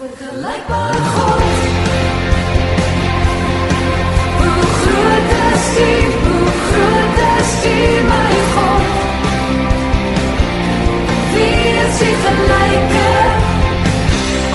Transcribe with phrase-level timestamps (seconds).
[0.00, 1.42] Vergelykbare God.
[4.40, 5.92] Hoe groot is U?
[6.24, 7.74] Hoe groot is U,
[8.12, 8.86] my God?
[11.34, 13.10] Wie is U gelyke?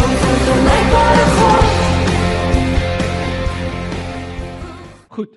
[0.06, 1.66] Onvergelykbare God.
[5.08, 5.34] Goed.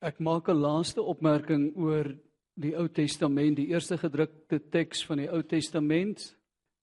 [0.00, 2.16] Ek maak 'n laaste opmerking oor
[2.54, 6.39] die Ou Testament, die eerste gedrukte teks van die Ou Testament,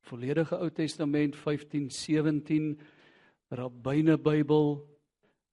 [0.08, 2.78] volledige Ou Testament 1517
[3.52, 4.78] Rabbyne Bybel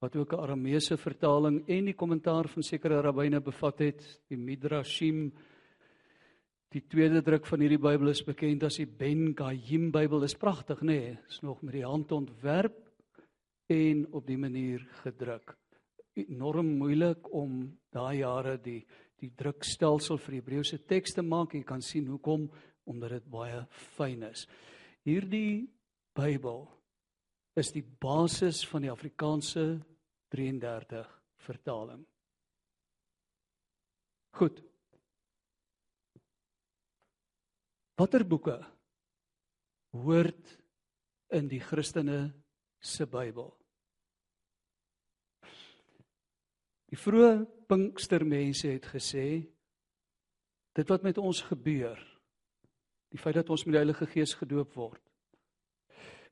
[0.05, 5.33] wat ook 'n Arameese vertaling en die kommentaar van sekere rabbyne bevat het, die Midrashim.
[6.69, 10.23] Die tweede druk van hierdie Bybel is bekend as die Ben Gayim Bybel.
[10.23, 10.87] Is pragtig, nê?
[10.87, 11.19] Nee?
[11.29, 12.91] Is nog met die hand ontwerp
[13.67, 15.57] en op die manier gedruk.
[16.15, 18.85] Enorm moeilik om daai jare die
[19.21, 21.55] die drukstelsel vir die Hebreëse teks te maak.
[21.55, 22.51] Jy kan sien hoekom
[22.85, 23.65] omdat dit baie
[23.97, 24.47] fyn is.
[25.05, 25.67] Hierdie
[26.15, 26.67] Bybel
[27.59, 29.65] is die basis van die Afrikaanse
[30.35, 31.09] 33
[31.47, 32.03] vertaling.
[34.35, 34.59] Goed.
[37.95, 38.57] Watter boeke
[39.95, 40.57] hoort
[41.35, 42.33] in die Christene
[42.83, 43.53] se Bybel?
[46.91, 49.27] Die vroeë Pinkstermense het gesê
[50.75, 51.99] dit wat met ons gebeur,
[53.15, 55.03] die feit dat ons met die Heilige Gees gedoop word,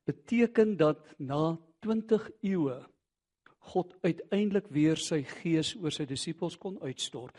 [0.08, 1.54] beteken dat na
[1.86, 2.80] 20 eeue
[3.70, 7.36] God uiteindelik weer sy gees oor sy disippels kon uitstort.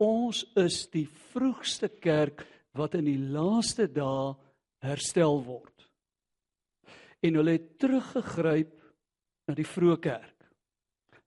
[0.00, 4.32] Ons is die vroegste kerk wat in die laaste dae
[4.84, 5.84] herstel word.
[7.20, 8.72] En hulle het teruggegryp
[9.46, 10.32] na die vroeë kerk.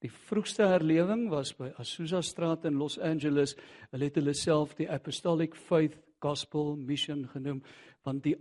[0.01, 3.53] Die vroegste herlewing was by Azusa Straat in Los Angeles.
[3.91, 7.63] Hulle het hulle self die Apostolic Faith Gospel Mission genoem
[8.07, 8.35] want die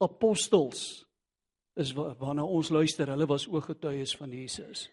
[0.00, 1.06] apostels
[1.76, 3.10] is waarna ons luister.
[3.12, 4.86] Hulle was ooggetuies van Jesus.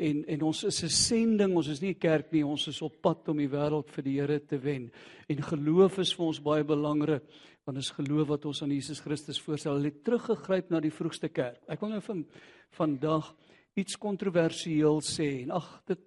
[0.00, 3.00] En en ons is 'n sending, ons is nie 'n kerk nie, ons is op
[3.02, 4.90] pad om die wêreld vir die Here te wen.
[5.28, 7.22] En geloof is vir ons baie belangrik
[7.64, 9.74] want ons geloof wat ons aan Jesus Christus voorstel.
[9.74, 11.60] Hulle het teruggegryp na die vroegste kerk.
[11.68, 12.26] Ek wil nou van
[12.70, 13.34] vandag
[13.74, 16.00] iets kontroversieel sê en ag dit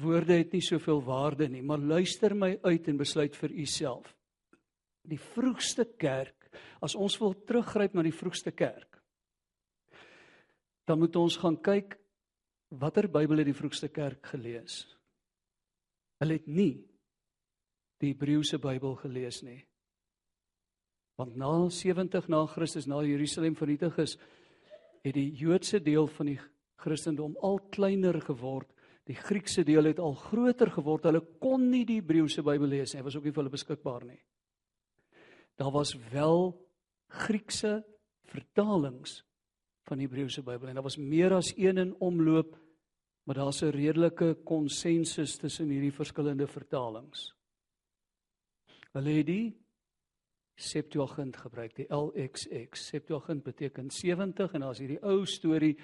[0.00, 4.14] woorde het nie soveel waarde nie, maar luister my uit en besluit vir u self.
[5.08, 6.38] Die vroegste kerk
[6.84, 9.00] As ons wil teruggryp na die vroegste kerk,
[10.88, 11.98] dan moet ons gaan kyk
[12.80, 14.84] watter Bybel het die vroegste kerk gelees.
[16.22, 16.74] Hulle het nie
[17.98, 19.60] die Hebreëse Bybel gelees nie.
[21.18, 24.14] Want na 70 na Christus na Jerusalem vernietig is,
[25.02, 26.38] het die Joodse deel van die
[26.78, 28.70] Christendom al kleiner geword.
[29.08, 31.06] Die Griekse deel het al groter geword.
[31.08, 33.00] Hulle kon nie die Hebreëse Bybel lees nie.
[33.00, 34.20] Hy was ook nie vir hulle beskikbaar nie.
[35.58, 36.52] Daar was wel
[37.08, 37.80] Griekse
[38.28, 39.22] vertalings
[39.88, 42.52] van die Hebreëse Bybel en daar was meer as een in omloop,
[43.24, 47.32] maar daar's 'n redelike konsensus tussen hierdie verskillende vertalings.
[48.92, 49.56] Hulle het die
[50.58, 52.86] Septuagint gebruik, die LXX.
[52.86, 55.76] Septuagint beteken 70 en daar's hierdie ou storie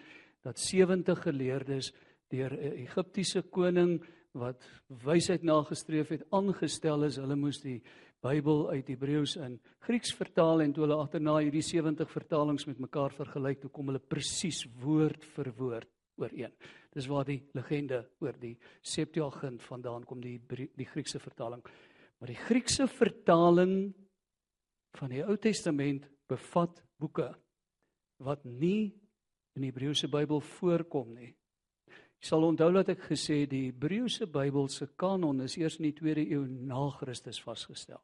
[0.42, 1.92] dat 70 geleerdes
[2.34, 4.02] deur 'n Egiptiese koning
[4.34, 4.64] wat
[5.04, 7.16] wysheid nagestreef het aangestel is.
[7.22, 7.80] Hulle moes die
[8.24, 13.12] Bybel uit Hebreëus in Grieks vertaal en toe hulle agterna hierdie 70 vertalings met mekaar
[13.12, 16.52] vergelyk, toe kom hulle presies woord vir woord ooreen.
[16.94, 21.62] Dis waar die legende oor die Septuagint vandaan kom, die die Griekse vertaling.
[22.18, 23.92] Maar die Griekse vertaling
[24.94, 27.34] van die Ou Testament bevat boeke
[28.24, 28.94] wat nie
[29.54, 31.34] in die Hebreëse Bybel voorkom nie.
[32.24, 35.96] Jy sal onthou dat ek gesê die Hebreëse Bybel se kanon is eers in die
[35.98, 38.00] 2de eeu na Christus vasgestel.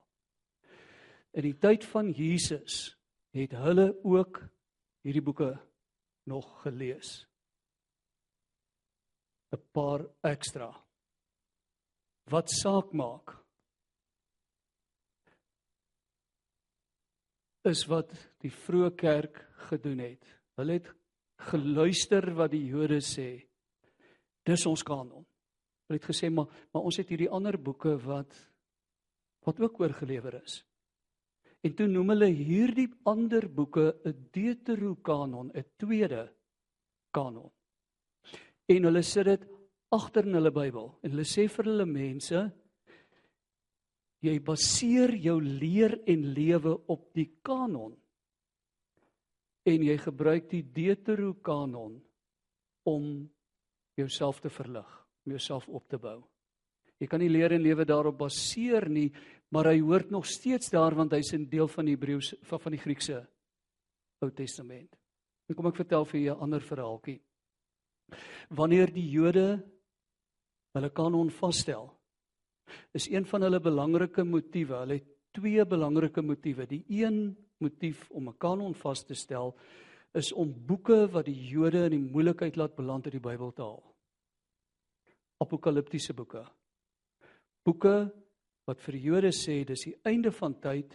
[1.32, 2.98] In die tyd van Jesus
[3.32, 4.42] het hulle ook
[5.08, 5.54] hierdie boeke
[6.28, 7.24] nog gelees.
[9.56, 10.68] 'n Paar ekstra.
[12.28, 13.38] Wat saak maak
[17.64, 18.12] is wat
[18.44, 20.24] die vroeë kerk gedoen het.
[20.60, 20.92] Hulle het
[21.48, 23.48] geluister wat die Jode sê.
[24.46, 25.24] Dis ons kanon.
[25.88, 28.36] Hulle het gesê maar maar ons het hierdie ander boeke wat
[29.46, 30.60] wat ook oorgelewer is.
[31.64, 36.32] En toe noem hulle hierdie ander boeke 'n Deuterokanon, 'n tweede
[37.10, 37.50] kanon.
[38.68, 39.48] En hulle sit dit
[39.90, 42.44] agter in hulle Bybel en hulle sê vir hulle mense
[44.20, 47.96] jy baseer jou leer en lewe op die kanon
[49.70, 51.98] en jy gebruik die Deuterokanon
[52.88, 53.04] om
[54.00, 54.88] jouself te verlig,
[55.24, 56.20] om jouself op te bou.
[57.00, 59.08] Jy kan nie leer en lewe daarop baseer nie,
[59.50, 62.72] maar hy hoort nog steeds daar want hy's 'n deel van die Hebreëse van van
[62.72, 63.26] die Griekse
[64.20, 64.96] Ou Testament.
[65.48, 67.20] En kom ek vertel vir julle 'n ander verhaaltjie.
[68.50, 69.64] Wanneer die Jode
[70.74, 71.90] hulle kanon vasstel,
[72.92, 76.66] is een van hulle belangrike motiewe, hulle het twee belangrike motiewe.
[76.66, 79.56] Die een motief om 'n kanon vas te stel
[80.14, 83.62] is om boeke wat die Jode in die moeilikheid laat beland uit die Bybel te
[83.62, 83.89] haal.
[85.40, 86.42] Apokaliptiese boeke.
[87.64, 87.94] Boeke
[88.68, 90.94] wat vir Jode sê dis die einde van tyd.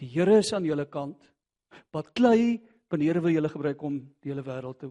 [0.00, 1.28] Die Here is aan julle kant.
[1.92, 2.58] Wat klei
[2.90, 4.90] wanneer wil julle gebruik om die hele wêreld te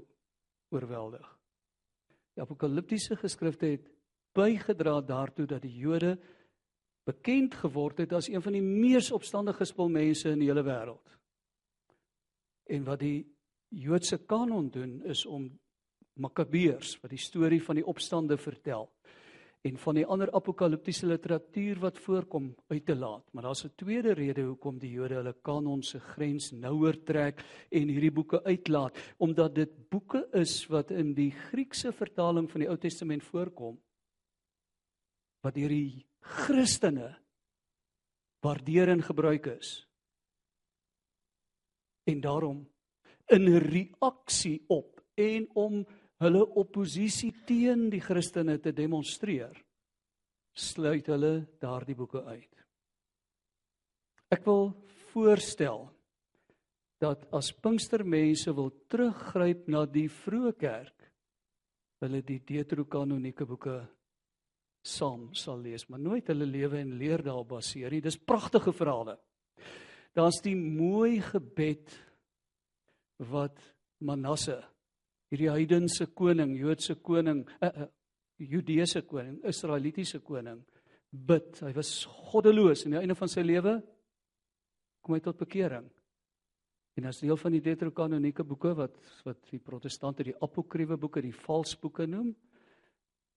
[0.72, 1.26] oorweldig?
[2.36, 3.90] Die apokaliptiese geskrifte het
[4.38, 6.14] bygedra daartoe dat die Jode
[7.10, 11.16] bekend geword het as een van die mees opstandige spulmense in die hele wêreld.
[12.70, 13.26] En wat die
[13.74, 15.50] Joodse kanon doen is om
[16.20, 18.90] Makabeërs wat die storie van die opstande vertel
[19.68, 23.26] en van die ander apokaliptiese literatuur wat voorkom uit te laat.
[23.34, 27.88] Maar daar's 'n tweede rede hoekom die Jode hulle kanon se grens nouer trek en
[27.88, 32.78] hierdie boeke uitlaat, omdat dit boeke is wat in die Griekse vertaling van die Ou
[32.78, 33.80] Testament voorkom
[35.42, 37.18] wat deur die Christene
[38.42, 39.88] waardeer en gebruik is.
[42.04, 42.68] En daarom
[43.28, 45.86] in reaksie op en om
[46.20, 49.56] hulle oppositie teen die Christene te demonstreer,
[50.52, 52.66] sluit hulle daardie boeke uit.
[54.30, 54.74] Ek wil
[55.14, 55.88] voorstel
[57.00, 61.08] dat as Pinkstermense wil teruggryp na die vroeë kerk,
[62.04, 63.78] hulle die Deuterokanoniese boeke
[64.86, 68.04] saam sal lees, maar nooit hulle lewe en leer daarop baseer nie.
[68.04, 69.18] Dis pragtige verhale.
[70.16, 71.92] Daar's die mooi gebed
[73.30, 73.60] wat
[74.04, 74.62] Manasse,
[75.30, 77.88] hierdie heidense koning, Joodse koning, 'n uh, uh,
[78.40, 80.64] Judeese koning, Israelitiese koning
[81.12, 81.60] bid.
[81.62, 83.80] Hy was goddeloos en aan die einde van sy lewe
[85.02, 85.90] kom hy tot bekering.
[87.00, 91.36] En as deel van die Deuterokanoniese boeke wat wat die protestante die apokriewe boeke, die
[91.36, 92.34] valsboeke noem,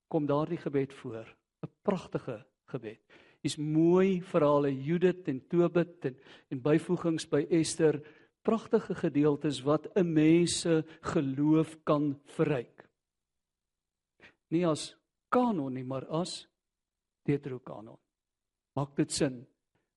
[0.08, 1.26] kom daardie gebed voor.
[1.62, 3.00] 'n Pragtige gebed.
[3.42, 6.16] Hier's mooi verhale Judith en Tobit en
[6.50, 8.00] en byvoegings by Ester,
[8.42, 12.88] pragtige gedeeltes wat 'n mens se geloof kan verryk.
[14.48, 14.96] Nie as
[15.28, 16.48] kanon nie, maar as
[17.22, 17.98] Deuterokanon.
[18.74, 19.46] Maak dit sin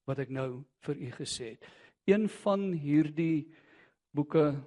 [0.06, 1.66] wat ek nou vir u gesê het?
[2.06, 3.52] Een van hierdie
[4.12, 4.64] boeke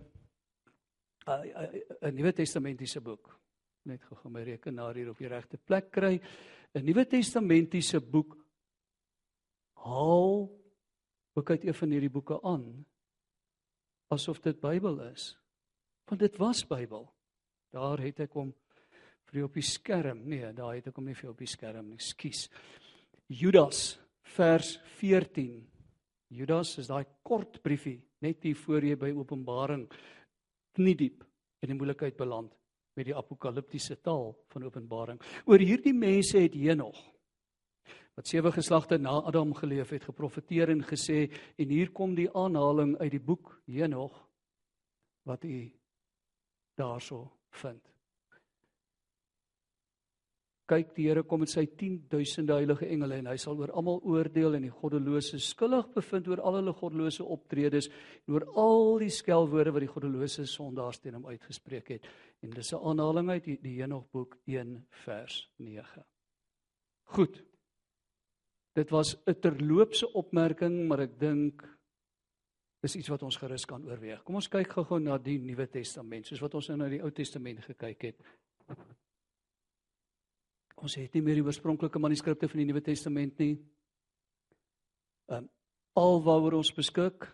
[1.27, 3.39] 'n Nuwe Testamentiese boek
[3.89, 6.21] net gou my rekenaar hier op die regte plek kry.
[6.75, 8.37] 'n Nuwe Testamentiese boek
[9.73, 10.49] haal
[11.35, 12.85] ook uit een van hierdie boeke aan
[14.15, 15.31] asof dit Bybel is.
[16.09, 17.07] Want dit was Bybel.
[17.75, 18.53] Daar het ek hom
[19.29, 20.23] vir op die skerm.
[20.29, 22.01] Nee, daar het ek hom nie vir op die skerm nie.
[22.01, 22.47] Skus.
[23.29, 23.99] Judas
[24.37, 25.61] vers 14.
[26.33, 29.87] Judas is daai kort briefie net hier voor jy by Openbaring
[30.77, 31.23] knie diep
[31.63, 32.53] in die moeilikheid beland
[32.99, 35.21] met die apokaliptiese taal van Openbaring.
[35.47, 36.99] Oor hierdie mense het Henog
[38.19, 42.97] wat sewe geslagte na Adam geleef het, geprofeteer en gesê en hier kom die aanhaling
[42.99, 44.17] uit die boek Henog
[45.29, 45.59] wat u
[46.75, 47.21] daarso
[47.61, 47.85] vind.
[50.69, 54.59] Kyk die Here kom met sy 10000 heilige engele en hy sal oor almal oordeel
[54.59, 57.87] en die goddelose skuldig bevind oor al hulle goddelose optredes
[58.27, 62.11] en oor al die skelwoorde wat die goddelose sondaars teen hom uitgespreek het.
[62.43, 66.05] En dis 'n aanhaling uit die, die Henog boek 1 vers 9
[67.15, 67.48] Goed
[68.79, 71.79] Dit was 'n terloopse opmerking maar ek dink
[72.83, 74.23] is iets wat ons gerus kan oorweeg.
[74.23, 77.11] Kom ons kyk gou-gou na die Nuwe Testament soos wat ons nou na die Ou
[77.11, 78.23] Testament gekyk het.
[80.85, 83.59] Ons het nie meer die oorspronklike manuskripte van die Nuwe Testament nie.
[85.29, 85.49] Ehm um,
[85.99, 87.27] alwaaroor ons beskik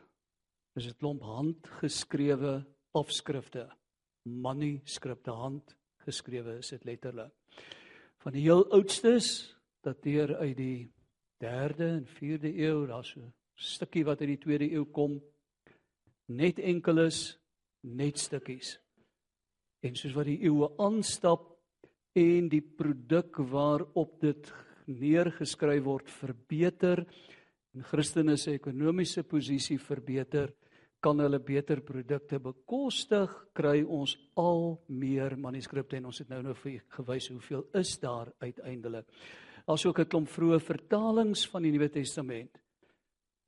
[0.76, 3.68] is dit klomp handgeskrewe afskrifte.
[4.24, 7.32] Manuskripte handgeskrewe is dit letterlik.
[8.24, 10.94] Van die heel oudstes dateer uit die
[11.42, 15.20] 3de en 4de eeu, daar's so 'n stukkie wat uit die 2de eeu kom.
[16.26, 17.38] Net enkeles,
[17.80, 18.78] net stukkies.
[19.82, 21.54] En soos wat die eeue aanstap,
[22.14, 24.50] en die produk waarop dit
[24.86, 27.02] neergeskryf word verbeter
[27.74, 30.52] en Christene se ekonomiese posisie verbeter
[31.02, 36.54] kan hulle beter produkte bekostig kry ons al meer manuskripte en ons het nou nou
[36.62, 39.10] vir gewys hoeveel is daar uiteindelik
[39.66, 42.60] as ook 'n klomp vroeë vertalings van die Nuwe Testament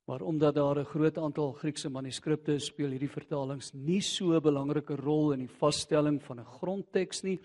[0.06, 4.42] maar omdat daar 'n groot aantal Griekse manuskripte is speel hierdie vertalings nie so 'n
[4.42, 7.40] belangrike rol in die vasstelling van 'n grondteks nie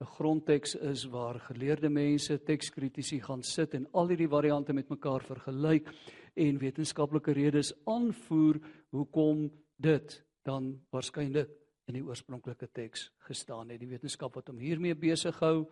[0.00, 5.22] 'n grondteks is waar geleerde mense tekskritici gaan sit en al hierdie variante met mekaar
[5.22, 5.88] vergelyk
[6.34, 11.50] en wetenskaplike redes aanvoer hoekom dit dan waarskynlik
[11.88, 13.80] in die oorspronklike teks gestaan het.
[13.80, 15.66] Die wetenskap wat hom hiermee besig hou,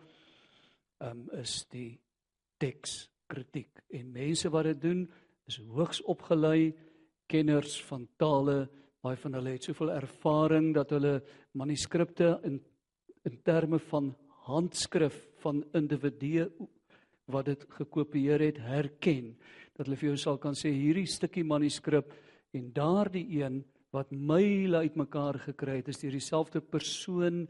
[1.01, 1.99] um, is die
[2.63, 3.83] tekskritiek.
[3.91, 5.03] En mense wat dit doen,
[5.49, 6.71] is hoogs opgelei
[7.27, 8.63] kenners van tale.
[9.03, 11.17] Baie van hulle het soveel ervaring dat hulle
[11.59, 12.61] manuskripte in
[13.23, 14.09] in terme van
[14.43, 16.49] handskrif van individue
[17.31, 19.29] wat dit gekopieer het herken
[19.77, 22.11] dat hulle vir jou sal kan sê hierdie stukkie manuskrip
[22.53, 23.61] en daardie een
[23.95, 27.45] wat myle uitmekaar gekry het is deur dieselfde persoon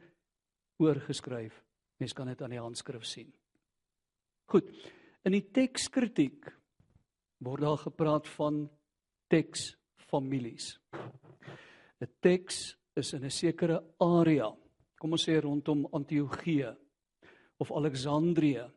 [0.83, 1.55] oorgeskryf.
[1.99, 3.31] Mens kan dit aan die handskrif sien.
[4.51, 4.69] Goed.
[5.23, 6.49] In die tekskritiek
[7.43, 8.65] word daar gepraat van
[9.31, 10.77] teksfamilies.
[12.03, 14.51] 'n Teks is in 'n sekere area,
[14.99, 16.75] kom ons sê rondom Antiochië
[17.57, 18.69] of Alexandrië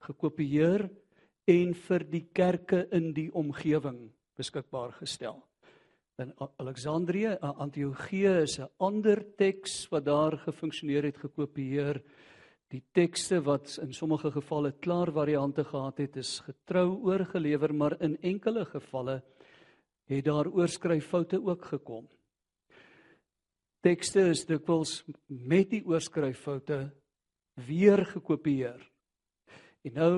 [0.00, 0.90] gekopieer
[1.46, 5.40] en vir die kerke in die omgewing beskikbaar gestel.
[6.18, 12.02] In Alexandrië, Antiochië is 'n ander teks wat daar gefunksioneer het gekopieer.
[12.70, 18.14] Die tekste wat in sommige gevalle klaar variante gehad het, is getrou oorgelewer, maar in
[18.22, 19.16] enkele gevalle
[20.10, 22.06] het daar oorskryffoute ook gekom.
[23.82, 26.78] Tekste is dikwels met die oorskryffoute
[27.66, 28.78] weer gekopieer.
[29.82, 30.16] En nou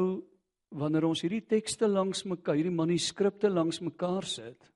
[0.77, 4.69] wanneer ons hierdie tekste langs mekaar, hierdie manuskripte langs mekaar sit,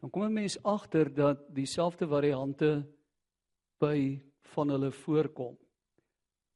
[0.00, 2.84] dan kom 'n mens agter dat dieselfde variante
[3.80, 4.20] by
[4.52, 5.56] van hulle voorkom.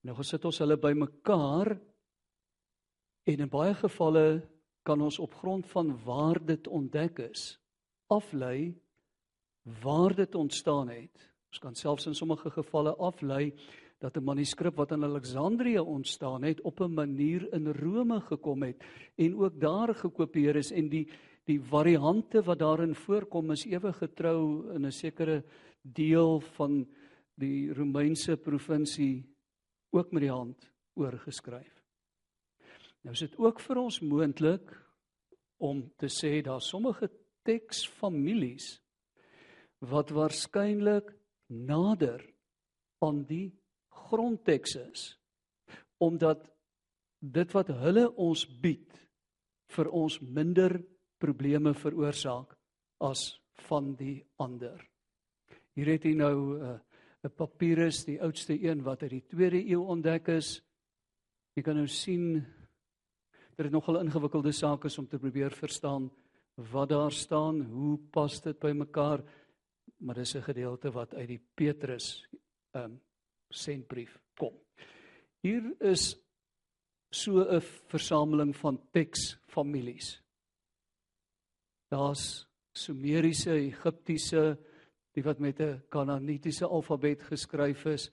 [0.06, 1.74] Nou gesit ons hulle bymekaar
[3.28, 4.40] en in baie gevalle
[4.86, 7.58] kan ons op grond van waar dit ontdek is
[8.10, 8.74] aflei
[9.82, 11.28] waar dit ontstaan het.
[11.52, 13.52] Ons kan selfs in sommige gevalle aflei
[14.00, 18.82] dat 'n manuskrip wat in Alexandrië ontstaan het op 'n manier in Rome gekom het
[19.16, 21.08] en ook daar gekopieer is en die
[21.44, 25.44] die variante wat daarin voorkom is ewe getrou in 'n sekere
[25.82, 26.86] deel van
[27.34, 29.29] die Romeinse provinsie
[29.90, 31.72] ook met die hand oorgeskryf.
[33.00, 34.72] Nou is dit ook vir ons moontlik
[35.60, 37.08] om te sê daar sommige
[37.48, 38.74] teksfamilies
[39.90, 41.08] wat waarskynlik
[41.48, 42.22] nader
[43.00, 43.48] aan die
[43.88, 45.06] grondteks is
[46.00, 46.46] omdat
[47.20, 48.96] dit wat hulle ons bied
[49.74, 50.78] vir ons minder
[51.20, 52.54] probleme veroorsaak
[53.04, 53.36] as
[53.68, 54.80] van die ander.
[55.76, 56.78] Hier het hy nou 'n uh,
[57.24, 60.62] 'n papirus, die oudste een wat uit die 2de eeu ontdek is.
[61.54, 62.46] Jy kan nou sien
[63.56, 66.10] dit nogal ingewikkelde saak is om te probeer verstaan
[66.72, 69.22] wat daar staan, hoe pas dit by mekaar,
[69.98, 72.26] maar dis 'n gedeelte wat uit die Petrus
[72.74, 73.00] um
[73.50, 74.54] sendbrief kom.
[75.42, 76.16] Hier is
[77.10, 80.22] so 'n versameling van teksfamilies.
[81.88, 84.58] Daar's Sumeriese, Egiptiese,
[85.20, 88.10] die wat met 'n Kanaanitiese alfabet geskryf is.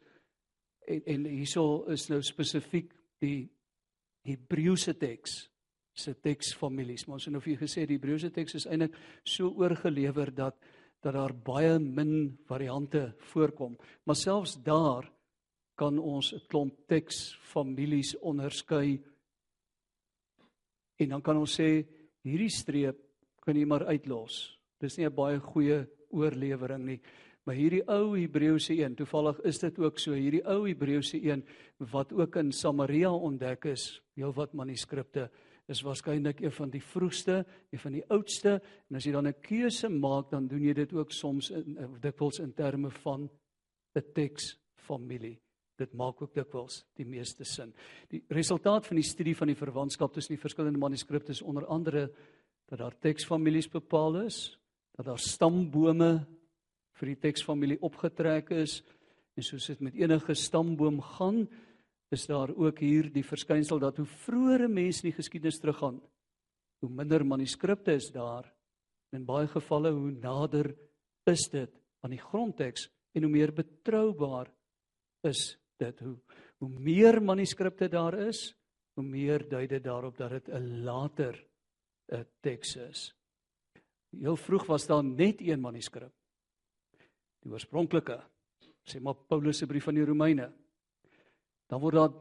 [0.87, 3.49] En en hierso is nou spesifiek die
[4.23, 5.49] Hebreëse teks
[5.93, 7.05] se teksfamilies.
[7.05, 10.55] Maar ons het nou vir gesê die Hebreëse teks is eintlik so oorgelewer dat
[11.01, 13.77] dat daar baie min variante voorkom.
[14.03, 15.11] Maar selfs daar
[15.75, 19.03] kan ons 'n klomp teksfamilies onderskei.
[20.97, 21.85] En dan kan ons sê
[22.23, 22.97] hierdie streep
[23.39, 24.59] kan jy maar uitlos.
[24.79, 26.99] Dis nie 'n baie goeie oorlewering nie.
[27.47, 31.45] Maar hierdie ou Hebreëse een, toevallig is dit ook so, hierdie ou Hebreëse een
[31.93, 35.29] wat ook in Samaria ontdek is, heelwat manuskripte
[35.71, 38.57] is waarskynlik een van die vroegste, een van die oudste
[38.89, 42.39] en as jy dan 'n keuse maak, dan doen jy dit ook soms in dikwels
[42.39, 43.29] in terme van
[43.95, 45.39] 'n teksfamilie.
[45.77, 47.73] Dit maak ook dikwels die meeste sin.
[48.09, 52.11] Die resultaat van die studie van die verwantskap tussen die verskillende manuskripte is onder andere
[52.65, 54.59] dat daar teksfamilies bepaal is,
[54.97, 56.11] dat daar stambome
[56.97, 58.81] vir die teksfamilie opgetrek is
[59.37, 61.45] en soos dit met enige stamboom gaan
[62.09, 65.99] is daar ook hier die verskynsel dat hoe vroeër mense in die geskiedenis teruggaan
[66.81, 68.45] hoe minder manuskripte is daar.
[69.15, 70.73] In baie gevalle hoe nader
[71.29, 71.73] is dit
[72.05, 74.51] aan die grondteks en hoe meer betroubaar
[75.25, 75.99] is dit.
[75.99, 76.17] Hoe
[76.57, 78.55] hoe meer manuskripte daar is
[78.97, 81.35] hoe meer dui dit daarop dat dit 'n later
[82.11, 83.16] 'n teks is
[84.17, 86.13] Heel vroeg was daar net een manuskrip.
[87.43, 88.17] Die oorspronklike,
[88.87, 90.49] sê maar Paulus se brief aan die Romeine.
[91.69, 92.15] Dan word daar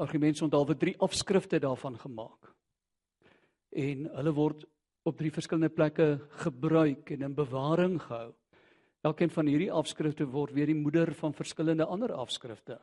[0.00, 2.52] argumente onthaalwe drie afskrifte daarvan gemaak.
[3.76, 4.64] En hulle word
[5.06, 6.08] op drie verskillende plekke
[6.42, 8.32] gebruik en in bewaring gehou.
[9.06, 12.80] Elkeen van hierdie afskrifte word weer die moeder van verskillende ander afskrifte.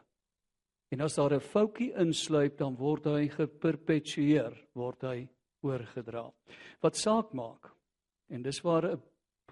[0.94, 5.28] En as daar 'n foutjie insluip, dan word hy geperpetueer, word hy
[5.62, 6.32] oorgedra.
[6.82, 7.74] Wat saak maak
[8.34, 9.02] En dis waar 'n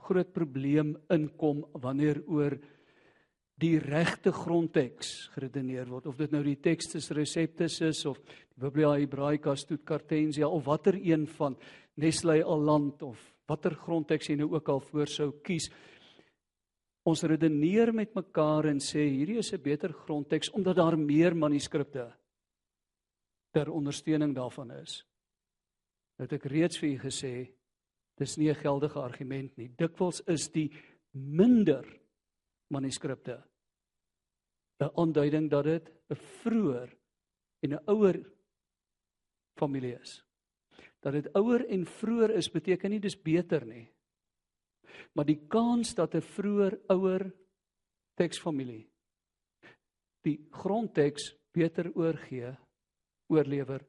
[0.01, 2.57] groot probleem inkom wanneer oor
[3.61, 8.95] die regte grondteks geredeneer word of dit nou die Textus Receptus is of die Biblia
[8.97, 11.57] Hebraica Stuttgartensia of watter een van
[11.95, 15.69] Nestle Aland of watter grondteks jy nou ook al voor sou kies
[17.03, 22.11] ons redeneer met mekaar en sê hierdie is 'n beter grondteks omdat daar meer manuskripte
[23.51, 25.05] ter ondersteuning daarvan is.
[26.17, 27.51] Het ek reeds vir u gesê
[28.21, 29.69] dis nie 'n geldige argument nie.
[29.69, 30.69] Dikwels is die
[31.13, 31.85] minder
[32.69, 33.43] manuskripte
[34.79, 36.89] 'n aanduiding dat dit 'n vroeër
[37.63, 38.17] en 'n ouer
[39.59, 40.23] familie is.
[41.01, 43.91] Dat dit ouer en vroeër is beteken nie dis beter nie.
[45.13, 47.31] Maar die kans dat 'n vroeër ouer
[48.15, 48.91] teksfamilie
[50.25, 52.51] die grondteks beter oorgee
[53.31, 53.81] oorlewer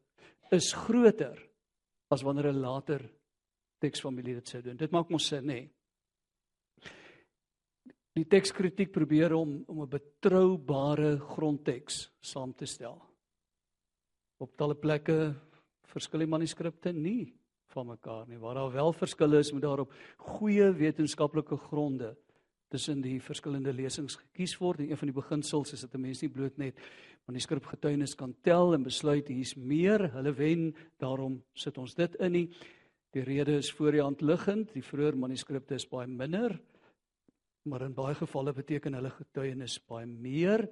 [0.52, 1.36] is groter
[2.12, 3.02] as wanneer 'n later
[3.82, 4.78] teksfamilie dit sou doen.
[4.78, 5.60] Dit maak mos sin, nê?
[8.12, 13.00] Die tekskritiek probeer om om 'n betroubare grondteks saam te stel.
[14.38, 15.34] Op talle plekke
[15.92, 17.32] verskil die manuskripte nie
[17.72, 18.38] van mekaar nie.
[18.38, 22.16] Waar daar wel verskille is, moet daar op goeie wetenskaplike gronde
[22.68, 24.80] tussen die verskillende lesings gekies word.
[24.80, 26.78] En een van die beginsels is dat 'n mens nie bloot net
[27.26, 32.48] manuskripgetuienis kan tel en besluit hier's meer, hulle wen, daarom sit ons dit in nie.
[33.12, 36.60] Die rede is voor die hand liggend, die vroeë manuskripte is baie minder
[37.62, 40.66] maar in baie gevalle beteken hulle getuienis baie meer.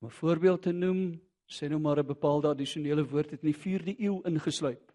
[0.00, 3.60] Om 'n voorbeeld te noem, sê nou maar 'n bepaalde addisionele woord het in die
[3.60, 4.92] 4de eeu ingesluip.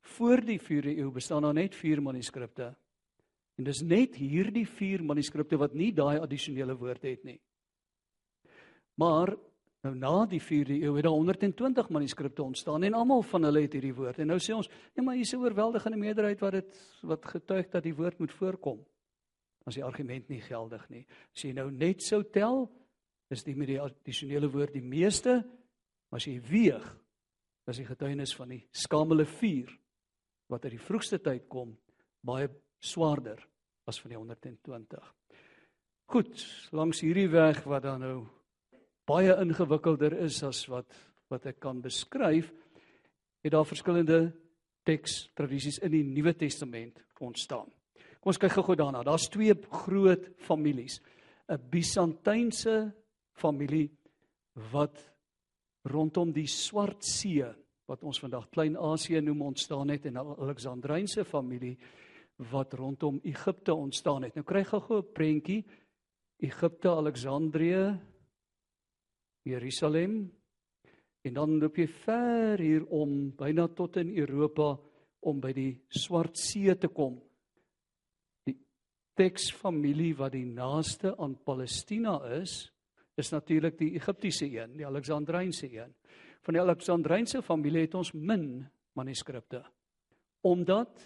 [0.00, 2.76] Voor die 4de eeu bestaan daar net 4 manuskripte.
[3.56, 7.40] En dis net hierdie 4 manuskripte wat nie daai addisionele woord het nie.
[8.94, 9.36] Maar
[9.86, 13.72] nou na die 4de eeu het daar 120 manuskripte ontstaan en almal van hulle het
[13.72, 14.18] hierdie woord.
[14.20, 17.82] En nou sê ons, nee maar hier's 'n oorweldigende meerderheid wat dit wat getuig dat
[17.82, 18.84] die woord moet voorkom
[19.64, 21.06] as die argument nie geldig nie.
[21.34, 22.70] As jy nou net sou tel,
[23.30, 25.44] is die met die addisionele woord die meeste,
[26.10, 26.96] maar as jy weeg,
[27.70, 29.70] is die getuienis van die skamele 4
[30.50, 31.76] wat uit die vroegste tyd kom,
[32.26, 32.48] baie
[32.82, 33.38] swaarder
[33.86, 35.14] as van die 120.
[36.10, 36.42] Goed,
[36.74, 38.16] langs hierdie weg wat dan nou
[39.10, 40.98] baie ingewikkelder is as wat
[41.30, 42.48] wat ek kan beskryf,
[43.38, 44.32] het daar verskillende
[44.82, 47.68] teks tradisies in die Nuwe Testament ontstaan.
[48.18, 49.04] Kom ons kyk gou-gou daarna.
[49.06, 51.00] Daar's twee groot families.
[51.48, 52.92] 'n Bisantynse
[53.32, 53.90] familie
[54.72, 54.98] wat
[55.84, 57.46] rondom die Swart See
[57.86, 61.78] wat ons vandag Klein-Asië noem ontstaan het en 'n Alexandrynse familie
[62.50, 64.34] wat rondom Egipte ontstaan het.
[64.34, 65.64] Nou kry gou-gou 'n prentjie.
[66.38, 67.98] Egipte, Alexandrië,
[69.44, 70.30] Jerusalem
[71.22, 74.72] en dan loop jy ver hier om byna tot in Europa
[75.20, 77.20] om by die Swart See te kom
[79.20, 82.70] teksfamilie wat die naaste aan Palestina is,
[83.20, 85.92] is natuurlik die Egiptiese een, die Alexandrynse een.
[86.40, 88.64] Van die Alexandrynse familie het ons min
[88.96, 89.64] manuskripte
[90.40, 91.02] omdat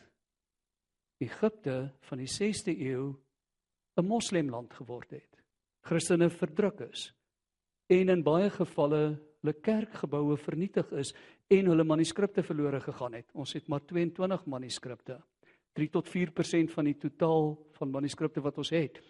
[1.18, 3.14] Egipte van die 6de eeu
[3.98, 5.42] 'n moslemland geword het.
[5.82, 7.10] Christene verdruk is
[7.88, 9.04] en in baie gevalle
[9.44, 11.12] hulle kerkgeboue vernietig is
[11.52, 13.28] en hulle manuskripte verlore gegaan het.
[13.36, 15.18] Ons het maar 22 manuskripte.
[15.74, 19.00] 3 tot 4% van die totaal van manuskripte wat ons het.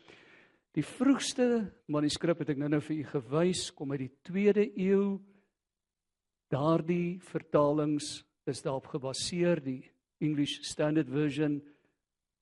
[0.74, 1.46] Die vroegste
[1.86, 5.18] manuskrip het ek nou-nou vir u gewys, kom uit die 2de eeu.
[6.50, 9.84] Daardie vertalings is daarop gebaseer die
[10.24, 11.60] English Standard Version,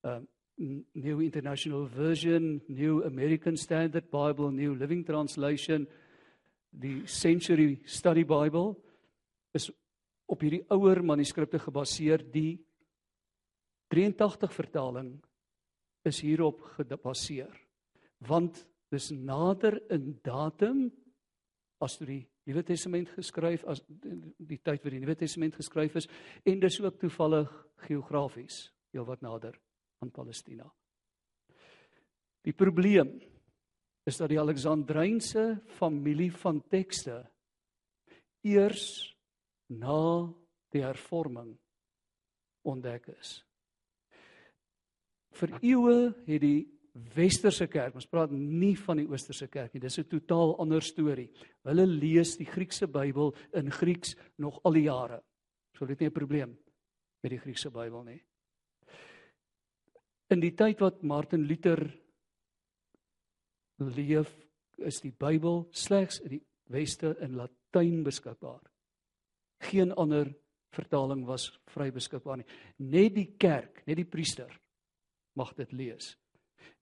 [0.03, 5.89] um New International Version, New American Standard Bible, New Living Translation,
[6.73, 8.75] die Century Study Bible
[9.53, 9.69] is
[10.33, 12.57] op hierdie ouer manuskripte gebaseer die
[13.93, 15.13] 83 vertaling
[16.09, 17.53] is hierop gebaseer.
[18.25, 20.87] Want dis nader in datum
[21.83, 26.09] as toe die Nuwe Testament geskryf as die tyd wat die Nuwe Testament geskryf is
[26.49, 27.51] en dis ook toevallig
[27.87, 29.59] geografies heelwat nader
[30.03, 30.67] aan Palestina.
[32.43, 33.21] Die probleem
[34.07, 37.23] is dat die Alexandrynse familie van tekste
[38.43, 39.15] eers
[39.69, 40.29] na
[40.73, 41.55] die hervorming
[42.67, 43.43] ontdek is
[45.39, 46.61] vir eeue het die
[47.15, 51.31] westerse kerk, ons praat nie van die oosterse kerk nie, dis 'n totaal ander storie.
[51.65, 55.23] Hulle lees die Griekse Bybel in Grieks nog al die jare.
[55.79, 56.59] So dit is nie 'n probleem
[57.23, 58.23] met die Griekse Bybel nie.
[60.31, 62.02] In die tyd wat Martin Luther
[63.91, 64.31] leef,
[64.79, 66.43] is die Bybel slegs in die
[66.73, 68.63] weste in Latyn beskikbaar.
[69.63, 70.33] Geen ander
[70.73, 72.49] vertaling was vry beskikbaar nie.
[72.79, 74.51] Net die kerk, net die priester
[75.39, 76.17] mag dit lees.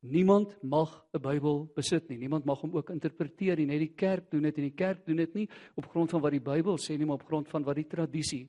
[0.01, 2.17] Niemand mag 'n Bybel besit nie.
[2.17, 3.67] Niemand mag hom ook interpreteer nie.
[3.67, 6.33] Net die kerk doen dit en die kerk doen dit nie op grond van wat
[6.33, 8.49] die Bybel sê nie, maar op grond van wat die tradisie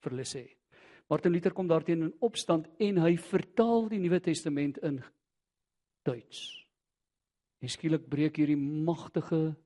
[0.00, 0.48] vir hulle sê.
[1.08, 5.02] Martin Luther kom daarteen in opstand en hy vertaal die Nuwe Testament in
[6.04, 6.67] Duits.
[7.58, 9.56] En skielik breek hierdie magtige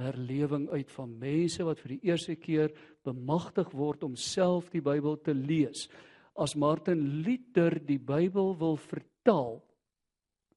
[0.00, 2.72] herlewing uit van mense wat vir die eerste keer
[3.04, 5.88] bemagtig word om self die Bybel te lees.
[6.36, 9.60] As Martin Luther die Bybel wil vertaal,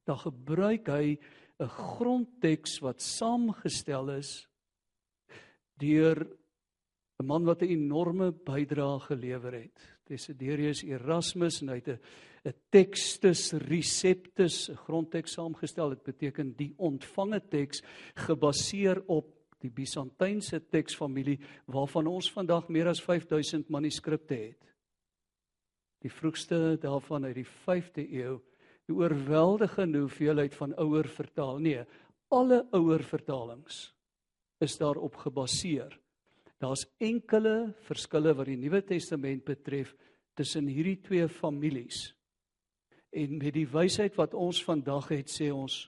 [0.08, 1.18] dan gebruik hy
[1.60, 4.48] 'n grondteks wat saamgestel is
[5.80, 6.28] deur
[7.20, 9.80] 'n man wat 'n enorme bydrae gelewer het.
[10.08, 12.00] Desiderius Erasmus en hy het 'n
[12.46, 15.90] 'n Textus Receptus, grondteks saamgestel.
[15.90, 17.82] Dit beteken die ontvange teks
[18.16, 19.32] gebaseer op
[19.64, 21.40] die Bisantynse teksfamilie
[21.72, 24.72] waarvan ons vandag meer as 5000 manuskripte het.
[26.04, 28.40] Die vroegste daarvan uit die 5de eeu,
[28.90, 31.62] die oorweldigende hoeveelheid van ouer vertaal.
[31.64, 31.86] Nee,
[32.28, 33.94] alle ouer vertalings
[34.60, 35.96] is daarop gebaseer.
[36.60, 39.96] Daar's enkele verskille wat die Nuwe Testament betref
[40.36, 42.10] tussen hierdie twee families.
[43.14, 45.84] En met die wysheid wat ons vandag het, sê ons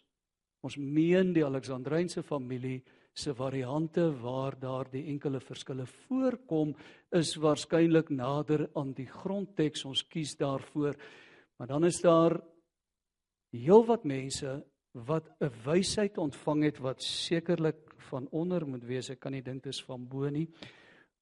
[0.65, 2.79] ons meen die Alexandrynse familie
[3.15, 6.73] se variante waar daar die enkele verskille voorkom
[7.15, 9.85] is waarskynlik nader aan die grondteks.
[9.85, 10.97] Ons kies daarvoor.
[11.57, 12.39] Maar dan is daar
[13.53, 14.57] heelwat mense
[14.91, 19.09] wat 'n wysheid ontvang het wat sekerlik van onder moet wees.
[19.09, 20.49] Ek kan nie dink dit is van bo nie.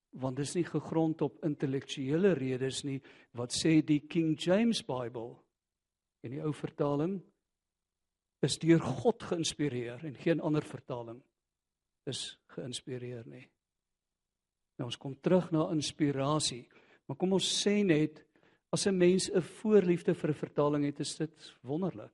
[0.09, 3.01] Want dit is nie gegrond op intellektuele redes nie.
[3.31, 5.42] Wat sê die King James Bible
[6.23, 7.19] in die ou vertaling
[8.43, 11.21] is deur God geïnspireer en geen ander vertaling
[12.09, 13.45] is geïnspireer nie.
[14.79, 16.65] Nou ons kom terug na inspirasie.
[17.07, 18.23] Maar kom ons sê net
[18.73, 22.13] as 'n mens 'n voorliefde vir 'n vertaling het, is dit wonderlik.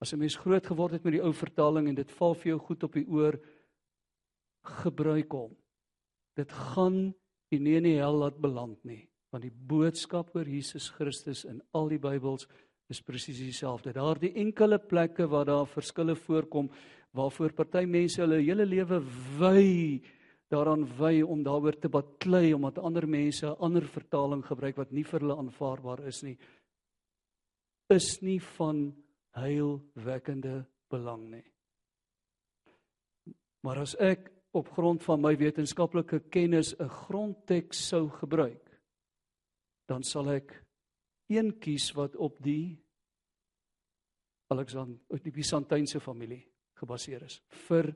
[0.00, 2.58] As 'n mens groot geword het met die ou vertaling en dit val vir jou
[2.58, 3.40] goed op die oor,
[4.64, 5.56] gebruik hom.
[6.36, 7.14] Dit gaan
[7.50, 11.62] u nie in die hel laat beland nie, want die boodskap oor Jesus Christus in
[11.72, 12.46] al die Bybels
[12.92, 13.94] is presies dieselfde.
[13.96, 16.70] Daardie enkele plekke waar daar verskille voorkom
[17.16, 19.00] waarvoor party mense hulle hele lewe
[19.40, 20.00] wy
[20.52, 25.04] daaraan wy om daaroor te baklei omdat ander mense 'n ander vertaling gebruik wat nie
[25.04, 26.38] vir hulle aanvaarbaar is nie
[27.90, 28.94] is nie van
[29.36, 31.44] heilwekkende belang nie.
[33.62, 38.80] Maar as ek op grond van my wetenskaplike kennis 'n grondteks sou gebruik,
[39.88, 40.61] dan sal ek
[41.36, 42.78] een kies wat op die
[44.52, 46.42] Alexander uit die Byzantynse familie
[46.74, 47.94] gebaseer is vir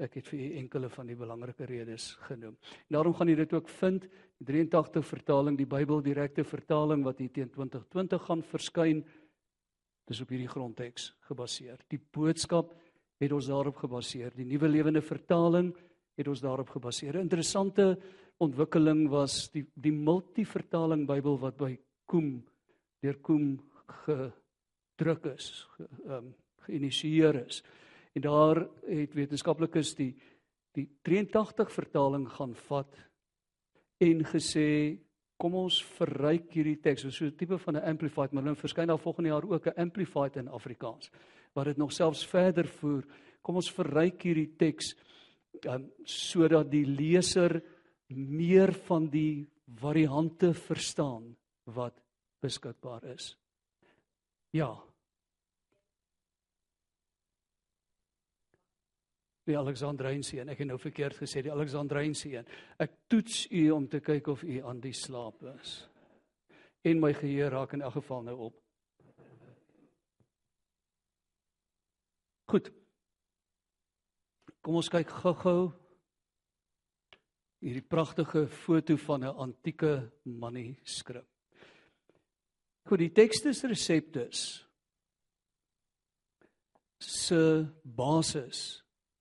[0.00, 2.54] ek het vir u enkele van die belangrike redes genoem.
[2.88, 4.06] En daarom gaan jy dit ook vind
[4.40, 9.04] die 83 vertaling die Bybel direkte vertaling wat hier teen 2020 gaan verskyn
[10.10, 11.78] Dis op hierdie grondteks gebaseer.
[11.86, 12.72] Die boodskap
[13.22, 14.34] het ons daarop gebaseer.
[14.34, 15.70] Die nuwe lewende vertaling
[16.18, 17.16] het ons daarop gebaseer.
[17.16, 17.96] 'n Interessante
[18.38, 22.42] ontwikkeling was die die multivertaling Bybel wat by Koem
[23.00, 23.60] deur Koem
[24.04, 26.34] gedruk is, ge, um,
[26.66, 27.62] geïnisieer is.
[28.14, 30.14] En daar het wetenskaplikes die
[30.78, 32.98] die 83 vertaling gaan vat
[33.98, 34.68] en gesê
[35.40, 37.08] kom ons verryk hierdie teks.
[37.10, 40.36] So 'n tipe van 'n amplified, maar nou verskyn daar volgende jaar ook 'n amplified
[40.36, 41.10] in Afrikaans
[41.52, 43.04] wat dit nog selfs verder voer.
[43.42, 44.94] Kom ons verryk hierdie teks
[45.66, 47.62] um, sodat die leser
[48.06, 49.48] meer van die
[49.80, 52.00] variante verstaan wat
[52.40, 53.34] beskikbaar is.
[54.50, 54.72] Ja,
[59.50, 60.50] die Alexandrynse een.
[60.52, 62.48] Ek het nou verkeerd gesê die Alexandrynse een.
[62.80, 65.76] Ek toets u om te kyk of u aan die slaap is.
[66.86, 68.56] En my geheue raak in elk geval nou op.
[72.50, 72.70] Goed.
[74.60, 75.70] Kom ons kyk gou-gou
[77.60, 81.28] hierdie pragtige foto van 'n antieke manuskrip.
[82.90, 84.38] Goed, die Textus Receptus
[86.98, 87.38] se
[87.86, 88.80] basis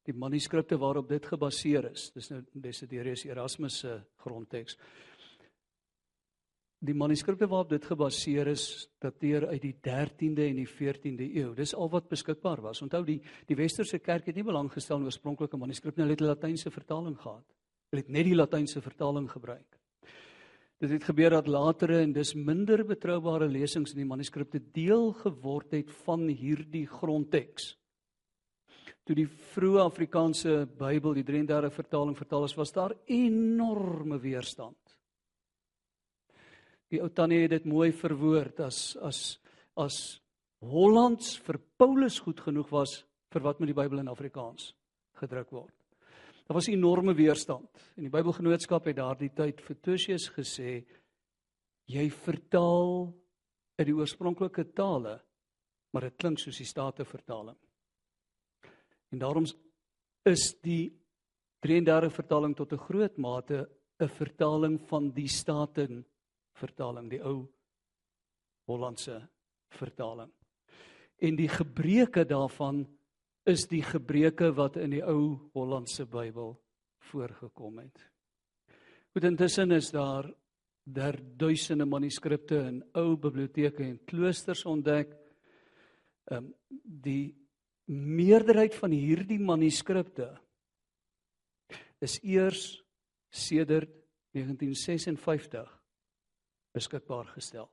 [0.09, 2.07] die manuskripte waarop dit gebaseer is.
[2.15, 3.93] Dis nou Desiderius Erasmus se
[4.25, 4.73] grondteks.
[6.81, 8.65] Die manuskripte waarop dit gebaseer is,
[8.97, 11.53] dateer uit die 13de en die 14de eeu.
[11.53, 12.81] Dis al wat beskikbaar was.
[12.81, 16.33] Onthou die die Westerse kerk het nie belang gestel in oorspronklike manuskripte, hulle het 'n
[16.33, 17.45] Latynse vertaling gehad.
[17.91, 19.78] Hulle het net die Latynse vertaling gebruik.
[20.79, 25.75] Dit het gebeur dat latere en dis minder betroubare lesings in die manuskripte deel geword
[25.75, 27.73] het van hierdie grondteks
[29.09, 34.77] toe die vroeë Afrikaanse Bybel, die 33 vertaling vertaal is, was daar enorme weerstand.
[36.93, 39.39] Die ou tannie het dit mooi verwoord as as
[39.79, 39.97] as
[40.59, 42.99] Hollands vir Paulus goed genoeg was
[43.33, 44.75] vir wat met die Bybel in Afrikaans
[45.21, 45.78] gedruk word.
[46.49, 50.79] Daar was enorme weerstand en die Bybelgenootskap het daardie tyd vir Tertius gesê
[51.85, 53.03] jy vertaal
[53.77, 55.19] uit die oorspronklike tale
[55.93, 57.57] maar dit klink soos die state vertaling.
[59.13, 59.45] En daarom
[60.25, 60.89] is die
[61.61, 66.03] 33 vertaling tot 'n groot mate 'n vertaling van die Staten
[66.53, 67.47] vertaling, die ou
[68.65, 69.29] Hollandse
[69.69, 70.31] vertaling.
[71.21, 72.87] En die gebreke daarvan
[73.49, 76.53] is die gebreke wat in die ou Hollandse Bybel
[77.09, 78.03] voorgekom het.
[79.13, 80.29] Goed intussen is daar
[80.89, 85.11] daar duisende manuskripte in ou biblioteke en kloosters ontdek.
[86.29, 87.35] Ehm um, die
[87.89, 90.27] meerderheid van hierdie manuskripte
[92.05, 92.83] is eers
[93.29, 93.89] sedert
[94.33, 95.71] 1956
[96.73, 97.69] beskikbaar gestel.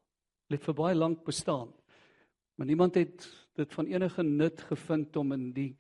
[0.48, 1.68] Dit het vir baie lank bestaan.
[2.56, 5.70] Maar niemand het dit van enige nut gevind om in die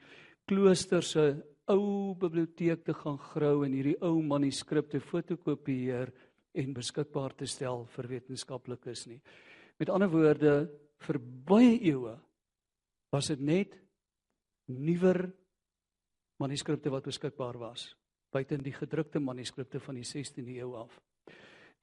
[0.48, 1.26] klooster se
[1.72, 6.12] ou biblioteek te gaan grou en hierdie ou manuskripte fotokopieer
[6.56, 9.18] en beskikbaar te stel vir wetenskaplikes nie.
[9.80, 10.54] Met ander woorde,
[11.04, 12.14] vir baie eeue
[13.12, 13.74] was dit net
[14.72, 15.26] nuwer
[16.40, 17.90] manuskripte wat beskikbaar was
[18.32, 20.92] buiten die gedrukte manuskripte van die 16de eeu af.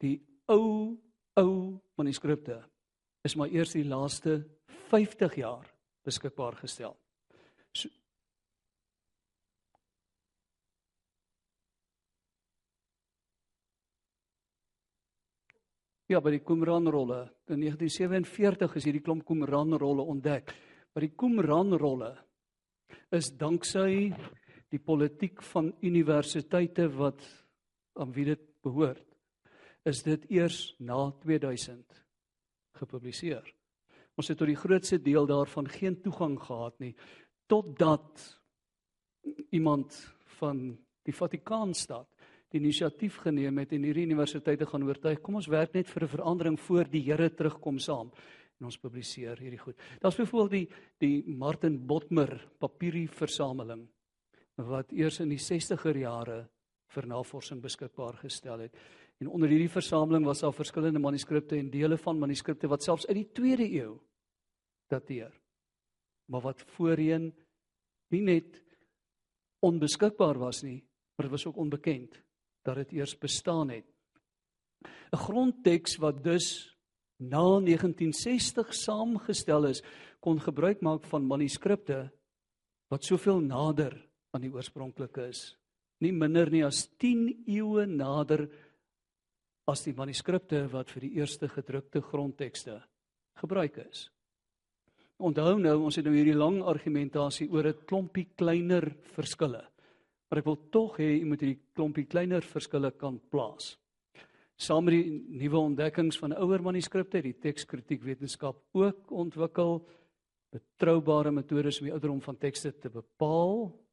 [0.01, 0.19] Die
[0.51, 0.99] ou
[1.39, 2.59] ou manuskripte
[3.25, 4.43] is maar eers die laaste
[4.93, 5.65] 50 jaar
[6.05, 6.93] beskikbaar gestel.
[7.73, 7.89] So,
[16.11, 20.51] Ja, by die Qumran-rolle in 1947 is hierdie klomp Qumran-rolle ontdek.
[20.93, 22.11] Maar die Qumran-rolle
[23.15, 24.11] is danksy
[24.69, 27.23] die politiek van universiteite wat
[27.97, 29.09] aan wie dit behoort
[29.89, 32.03] is dit eers na 2000
[32.79, 33.43] gepubliseer.
[34.17, 36.95] Ons het tot die grootste deel daarvan geen toegang gehad nie
[37.47, 38.21] totdat
[39.51, 39.95] iemand
[40.39, 42.07] van die Vatikaanstad
[42.53, 46.15] die inisiatief geneem het en hierdie universiteite gaan oortuig kom ons werk net vir 'n
[46.15, 48.11] verandering voor die Here terugkom saam
[48.59, 49.75] en ons publiseer hierdie goed.
[49.99, 50.67] Daar's byvoorbeeld die
[50.99, 53.87] die Martin Botmer papierie versameling
[54.55, 56.49] wat eers in die 60er jare
[56.93, 58.75] vir navorsing beskikbaar gestel het.
[59.23, 63.21] En onder hierdie versameling was daar verskillende manuskripte en dele van manuskripte wat selfs uit
[63.21, 63.93] die 2de eeu
[64.91, 65.31] dateer.
[66.27, 67.29] Maar wat voorheen
[68.11, 68.59] nie net
[69.63, 70.81] onbeskikbaar was nie,
[71.15, 72.19] maar dit was ook onbekend
[72.67, 73.87] dat dit eers bestaan het.
[75.13, 76.75] 'n Grondteks wat dus
[77.17, 79.83] na 1960 saamgestel is,
[80.19, 82.11] kon gebruik maak van manuskripte
[82.91, 83.95] wat soveel nader
[84.31, 85.55] aan die oorspronklike is.
[85.99, 88.49] Nie minder nie as 10 eeue nader
[89.69, 92.79] as die manuskripte wat vir die eerste gedrukte grondtekste
[93.39, 94.09] gebruik is.
[95.23, 99.63] Onthou nou, ons het nou hierdie lang argumentasie oor 'n klompie kleiner verskille.
[100.29, 103.77] Maar ek wil tog hê jy moet hierdie klompie kleiner verskille kan plaas.
[104.57, 109.85] Saam met die nuwe ontdekkings van ouer manuskripte die tekskritiek wetenskap ook ontwikkel
[110.51, 113.83] betroubare metodes om die ouderdom van tekste te bepaal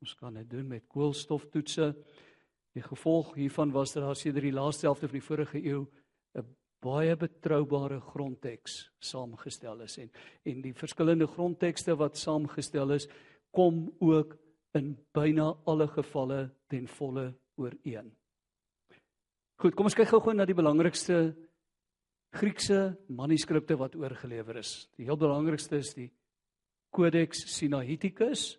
[0.00, 1.90] Ons kan dit doen met koolstoftoetse.
[2.76, 5.86] Die gevolg hiervan was dat daar sedert die laaste helfte van die vorige eeu
[6.34, 6.46] 'n
[6.80, 10.10] baie betroubare grondteks saamgestel is en
[10.44, 13.08] en die verskillende grondtekste wat saamgestel is
[13.50, 14.38] kom ook
[14.74, 18.12] in byna alle gevalle ten volle ooreen.
[19.56, 21.36] Goed, kom ons kyk gou-gou na die belangrikste
[22.32, 24.88] Griekse manuskripte wat oorgelewer is.
[24.96, 26.12] Die heel belangrikste is die
[26.94, 28.54] Codex Sinaiticus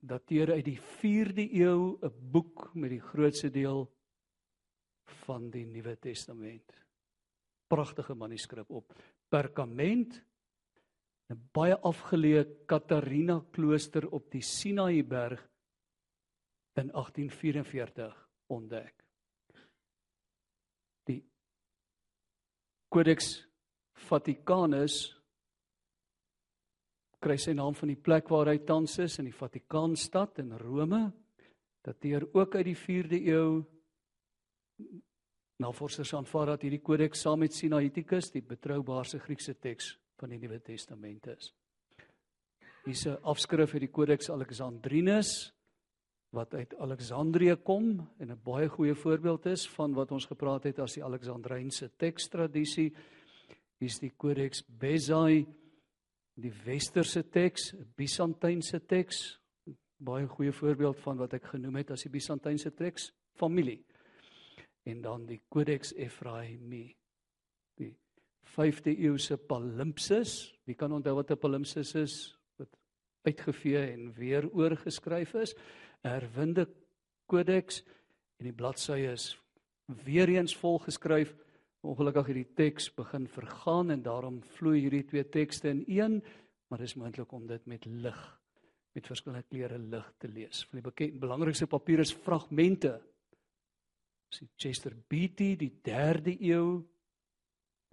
[0.00, 3.86] dateer uit die 4de eeu 'n boek met die grootste deel
[5.24, 6.72] van die Nuwe Testament.
[7.66, 8.94] Pragtige manuskrip op
[9.28, 10.22] perkament
[11.30, 15.40] 'n baie afgeleë Katarina klooster op die Sinaï berg
[16.74, 19.04] in 1844 ontdek.
[21.04, 21.24] Die
[22.88, 23.48] Codex
[23.92, 25.23] Vaticanus
[27.24, 31.06] kry sy naam van die plek waar hy tans is in die Vatikaanstad in Rome.
[31.84, 33.62] Dateer ook uit die 4de eeu.
[35.64, 40.60] Navorsers aanvaar dat hierdie kodeks saam met Sinaiticus die betroubaarste Griekse teks van die Nuwe
[40.66, 41.52] Testament is.
[42.84, 45.52] Hier's 'n afskrif uit die Codex Alexandrinus
[46.30, 50.78] wat uit Alexandrië kom en 'n baie goeie voorbeeld is van wat ons gepraat het
[50.78, 52.92] as die Alexandrynse tekstradisie.
[53.78, 55.46] Hier's die Codex Bezae
[56.34, 59.22] die westerse teks, Byzantynse teks,
[60.04, 63.80] baie goeie voorbeeld van wat ek genoem het as die Byzantynse teks, familie.
[64.84, 66.88] En dan die Codex Ephraimi,
[67.78, 67.94] die
[68.56, 70.52] 5de eeuse palimpsis.
[70.68, 72.36] Wie kan onthou wat 'n palimpsis is?
[72.56, 72.68] Wat
[73.22, 75.54] uitgevee en weer oorgeskryf is.
[76.04, 76.68] 'n Herwinde
[77.26, 77.82] kodeks
[78.38, 79.38] en die bladsye is
[79.86, 81.34] weer eens volgeskryf.
[81.84, 86.22] Ongelukkig het die teks begin vergaan en daarom vloei hierdie twee tekste in een,
[86.68, 88.22] maar dis moontlik om dit met lig
[88.94, 90.62] met verskillende kleure lig te lees.
[90.70, 92.92] Van die bekend belangrikste papier is fragmente.
[94.30, 96.78] Dis die Chester Beatty, die 3de eeu,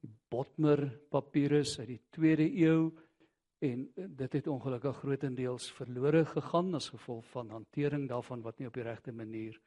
[0.01, 2.91] die Bodmer papirus uit die 2de eeu
[3.61, 8.77] en dit het ongelukkig grootendeels verlore gegaan as gevolg van hantering daarvan wat nie op
[8.77, 9.59] die regte manier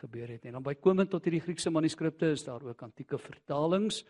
[0.00, 0.44] gebeur het.
[0.46, 4.04] En dan bykomend tot hierdie Griekse manuskripte is daar ook antieke vertalings.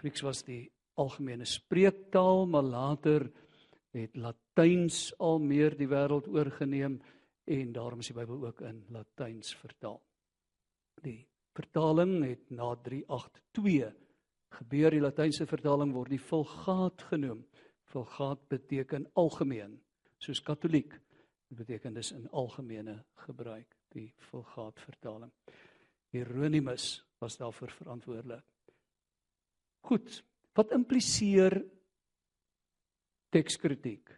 [0.00, 3.30] Grieks was die algemene spreektaal, maar later
[3.96, 7.00] het Latyns al meer die wêreld oorgeneem
[7.46, 10.00] en daarom is die Bybel ook in Latyns vertaal.
[11.02, 11.22] Die
[11.56, 13.94] vertaling het na 382
[14.56, 17.42] gebeur die Latynse vertaling word die Vulgaat genoem.
[17.92, 19.76] Vulgaat beteken algemeen,
[20.22, 20.94] soos katoliek.
[21.46, 25.32] Dit beteken dis in algemene gebruik, die Vulgaat vertaling.
[26.12, 28.44] Hieronymus was daarvoor verantwoordelik.
[29.86, 30.20] Goed,
[30.56, 31.56] wat impliseer
[33.34, 34.12] tekskritiek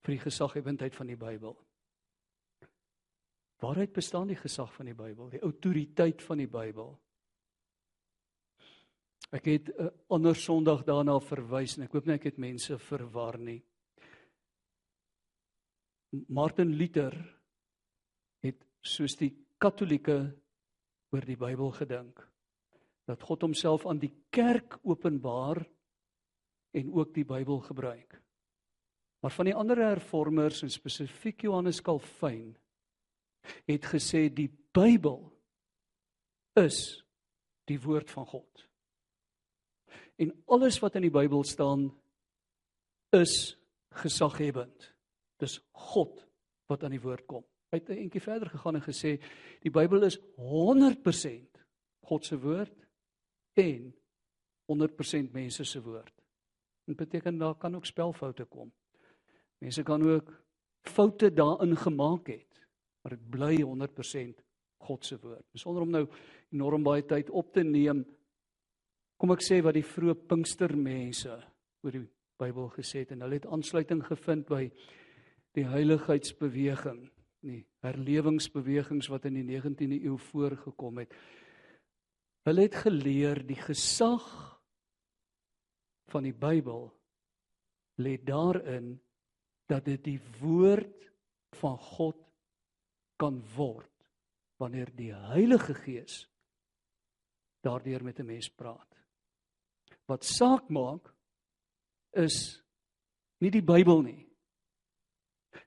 [0.00, 1.54] vir die gesaghebendheid van die Bybel.
[3.60, 6.94] Waaruit bestaan die gesag van die Bybel, die autoriteit van die Bybel?
[9.30, 12.78] Ek het 'n uh, ander Sondag daarna verwys en ek hoop net ek het mense
[12.78, 13.62] verwar nie.
[16.28, 17.39] Martin Luther
[18.80, 20.18] soos die Katolieke
[21.12, 22.22] oor die Bybel gedink
[23.10, 25.64] dat God homself aan die kerk openbaar
[26.78, 28.20] en ook die Bybel gebruik.
[29.20, 32.54] Maar van die ander hervormers en spesifiek Johannes Calvin
[33.66, 35.24] het gesê die Bybel
[36.60, 37.02] is
[37.66, 38.66] die woord van God.
[40.20, 41.88] En alles wat in die Bybel staan
[43.16, 43.56] is
[44.02, 44.90] gesaghebend.
[45.40, 46.26] Dis God
[46.70, 47.44] wat aan die woord kom.
[47.70, 49.20] Hy het 'n entjie verder gegaan en gesê
[49.62, 51.62] die Bybel is 100%
[52.02, 52.86] God se woord
[53.54, 53.94] en
[54.66, 56.14] 100% mense se woord.
[56.86, 58.72] Dit beteken daar kan ook spelfoute kom.
[59.58, 60.32] Mense kan ook
[60.82, 62.66] foute daarin gemaak het,
[63.02, 64.42] maar dit bly 100%
[64.78, 65.44] God se woord.
[65.54, 66.06] Sonder om nou
[66.50, 68.04] enorm baie tyd op te neem,
[69.20, 71.36] kom ek sê wat die vroeë Pinkstermense
[71.84, 72.06] oor die
[72.40, 74.64] Bybel gesê het en hulle het aansluiting gevind by
[75.58, 77.02] die heiligheidsbeweging,
[77.46, 81.14] nie herlewingsbewegings wat in die 19de eeu voorgekom het.
[82.48, 84.26] Hulle het geleer die gesag
[86.10, 86.88] van die Bybel
[88.00, 88.94] lê daarin
[89.70, 91.08] dat dit die woord
[91.60, 92.18] van God
[93.20, 93.88] kan word
[94.60, 96.24] wanneer die Heilige Gees
[97.64, 98.88] daardeur met 'n mens praat.
[100.06, 101.14] Wat saak maak
[102.12, 102.62] is
[103.38, 104.29] nie die Bybel nie.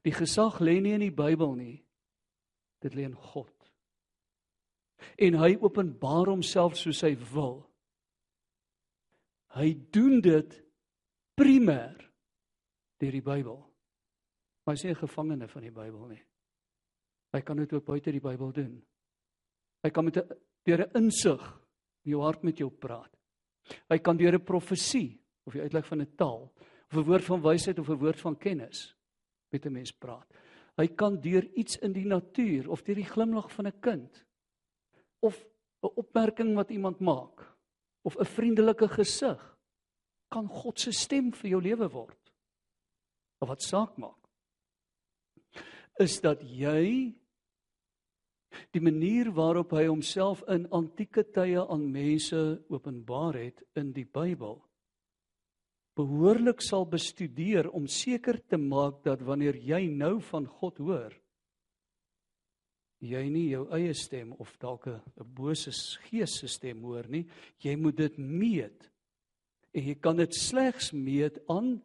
[0.04, 1.78] Die gesag lê nie in die Bybel nie.
[2.84, 3.52] Dit lê in God.
[5.20, 7.62] En hy openbaar homself soos hy wil.
[9.56, 10.56] Hy doen dit
[11.40, 11.96] primêr
[13.00, 13.60] deur die Bybel.
[14.64, 16.24] Maar hy nie 'n gevangene van die Bybel nie.
[17.34, 18.84] Hy kan dit ook buite die Bybel doen.
[19.84, 20.30] Hy kan met 'n
[20.64, 21.42] deur 'n insig
[22.06, 23.12] in jou hart met jou praat.
[23.90, 26.52] Hy kan deur 'n profesie of die uitleg van 'n taal
[26.92, 28.96] of 'n woord van wysheid of 'n woord van kennis
[29.54, 30.28] met 'n mens praat.
[30.78, 34.26] Hy kan deur iets in die natuur of deur die glimlag van 'n kind
[35.22, 35.38] of
[35.84, 37.58] 'n opmerking wat iemand maak
[38.02, 39.58] of 'n vriendelike gesig
[40.30, 42.34] kan God se stem vir jou lewe word.
[43.40, 44.24] Of wat saak maak
[46.00, 47.14] is dat jy
[48.74, 54.58] die manier waarop hy homself in antieke tye aan mense openbaar het in die Bybel
[55.96, 61.14] behoorlik sal bestudeer om seker te maak dat wanneer jy nou van God hoor
[63.04, 65.02] jy nie jou eie stem of dalk 'n
[65.36, 65.72] bose
[66.08, 67.28] gees se stem hoor nie.
[67.60, 68.90] Jy moet dit meet.
[69.74, 71.82] En jy kan dit slegs meet aan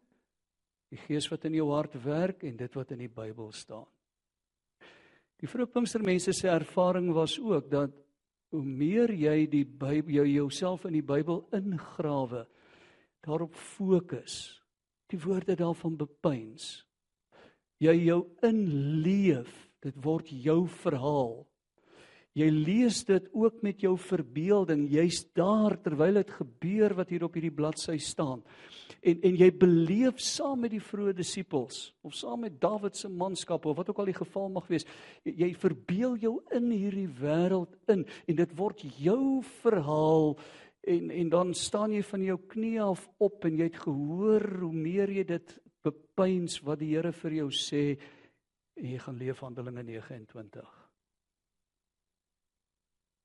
[0.90, 3.86] die gees wat in jou hart werk en dit wat in die Bybel staan.
[5.40, 7.90] Die vroeë Pinkstermense se ervaring was ook dat
[8.50, 12.46] hoe meer jy die Bybel jou jouself in die Bybel ingrawe,
[13.26, 14.58] daarop fokus,
[15.08, 16.84] die woorde daarvan bepeins,
[17.78, 21.44] jy jou inleef Dit word jou verhaal.
[22.38, 24.84] Jy lees dit ook met jou verbeelding.
[24.92, 28.44] Jy's daar terwyl dit gebeur wat hier op hierdie bladsy staan.
[29.02, 33.66] En en jy beleef saam met die vroeë disippels of saam met Dawid se manskap
[33.66, 34.86] of wat ook al die geval mag wees.
[35.26, 40.34] Jy, jy verbeel jou in hierdie wêreld in en dit word jou verhaal
[40.88, 44.72] en en dan staan jy van jou knie af op en jy het gehoor hoe
[44.72, 47.82] meer jy dit bepeins wat die Here vir jou sê
[48.78, 50.68] en jy gaan leef Handelinge 29.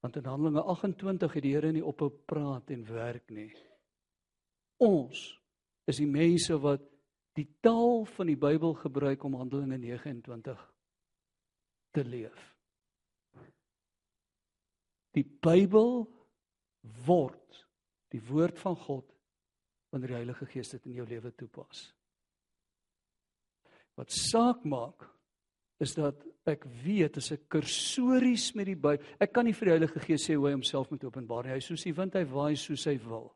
[0.03, 3.51] Want in Handelinge 28 het die Here nie ophou praat en werk nie.
[4.84, 5.22] Ons
[5.88, 6.84] is die mense wat
[7.38, 10.66] die taal van die Bybel gebruik om Handelinge 29
[11.93, 12.49] te leef.
[15.14, 16.03] Die Bybel
[17.06, 17.66] word
[18.14, 19.10] die woord van God
[19.94, 21.88] wanneer die Heilige Gees dit in jou lewe toepas.
[23.98, 25.06] Wat saak maak
[25.84, 29.76] is dat ek weet as ek kursories met die Bybel, ek kan nie vir die
[29.76, 31.56] Heilige Gees sê hoe hy homself moet openbaar nie.
[31.56, 33.32] Hy soos die wind hy waai soos hy wil.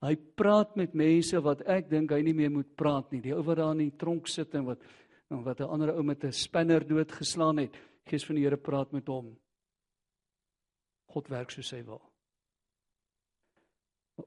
[0.00, 3.20] Hy praat met mense wat ek dink hy nie meer moet praat nie.
[3.24, 4.84] Die ou wat daar in die tronk sit en wat
[5.30, 7.76] en wat 'n ander ou met 'n spinner doodgeslaan het.
[8.04, 9.36] Gees van die Here praat met hom.
[11.06, 12.09] God werk soos hy wil.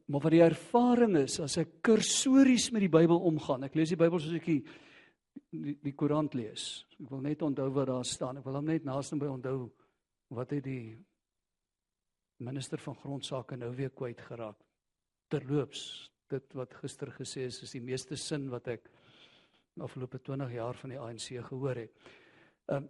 [0.07, 3.65] Maar wat die ervaring is as ek kursories met die Bybel omgaan.
[3.67, 4.61] Ek lees die Bybel soos ek die
[5.53, 6.85] die, die Koran lees.
[6.99, 8.39] Ek wil net onthou wat daar staan.
[8.39, 9.57] Ek wil hom net naaste by onthou
[10.33, 10.95] wat het die
[12.43, 14.57] minister van grondsake nou weer kwyt geraak.
[15.31, 18.89] Terloops, dit wat gister gesê is is die meeste sin wat ek
[19.77, 22.11] in afgelope 20 jaar van die ANC gehoor het.
[22.73, 22.89] Um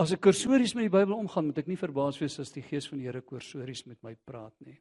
[0.00, 2.86] as ek kursories met die Bybel omgaan, moet ek nie verbaas wees as die Gees
[2.88, 4.78] van die Here kursories met my praat nie.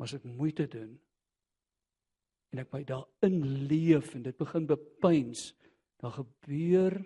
[0.00, 0.94] Maar as ek moeite doen
[2.50, 5.50] en ek my daarin leef en dit begin bepeins,
[6.00, 6.96] dan gebeur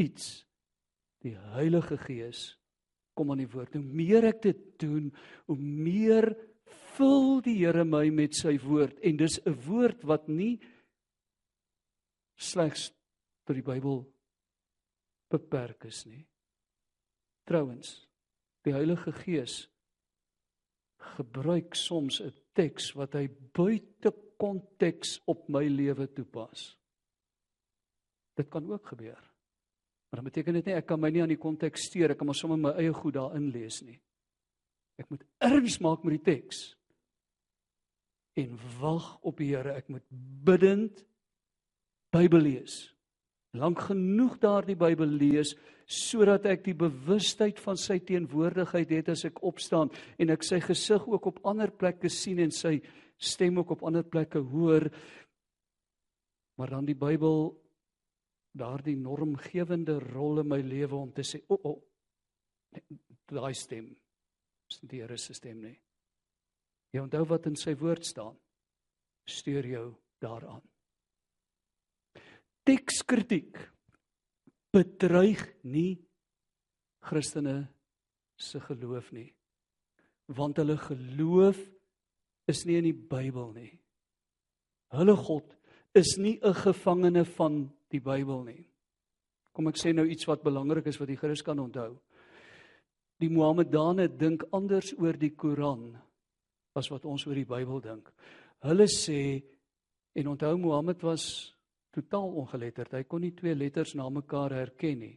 [0.00, 0.46] iets.
[1.20, 2.54] Die Heilige Gees
[3.14, 3.76] kom aan die woord.
[3.76, 5.12] Hoe meer ek dit doen,
[5.44, 6.32] hoe meer
[6.96, 10.56] vul die Here my met sy woord en dis 'n woord wat nie
[12.40, 12.88] slegs
[13.44, 14.02] tot die Bybel
[15.28, 16.24] beperk is nie.
[17.44, 18.08] Trouwens,
[18.64, 19.68] die Heilige Gees
[21.16, 26.76] gebruik soms 'n teks wat hy buite konteks op my lewe toepas.
[28.34, 29.30] Dit kan ook gebeur.
[30.08, 32.26] Maar dit beteken dit nie ek kan my nie aan die konteks steur, ek kan
[32.26, 34.00] maar sommer my eie goed daarin lees nie.
[34.96, 36.76] Ek moet erns maak met die teks
[38.34, 39.72] en wag op die Here.
[39.72, 40.04] Ek moet
[40.44, 41.06] bidend
[42.10, 42.93] Bybel lees
[43.54, 49.42] lank genoeg daardie Bybel lees sodat ek die bewustheid van sy teenwoordigheid het as ek
[49.44, 52.78] opstaan en ek sy gesig ook op ander plekke sien en sy
[53.20, 54.88] stem ook op ander plekke hoor.
[56.58, 57.52] Maar dan die Bybel
[58.54, 62.98] daardie normgewende rol in my lewe om te sê o oh, o oh,
[63.30, 63.90] daai stem
[64.70, 65.76] is die Here se stem nie.
[66.94, 68.36] Jy onthou wat in sy woord staan?
[69.26, 69.88] Stuur jou
[70.22, 70.62] daaraan
[72.64, 73.58] tekskritiek
[74.74, 76.00] bedreig nie
[77.04, 77.68] Christene
[78.36, 79.28] se geloof nie.
[80.32, 81.58] Want hulle geloof
[82.48, 83.72] is nie in die Bybel nie.
[84.94, 85.54] Hulle God
[85.94, 88.66] is nie 'n gevangene van die Bybel nie.
[89.52, 92.00] Kom ek sê nou iets wat belangrik is wat die Christen kan onthou.
[93.20, 95.96] Die Mohammedane dink anders oor die Koran
[96.74, 98.10] as wat ons oor die Bybel dink.
[98.62, 99.42] Hulle sê
[100.14, 101.53] en onthou Mohammed was
[101.94, 102.96] totaal ongeletterd.
[102.98, 105.14] Hy kon nie twee letters na mekaar herken nie.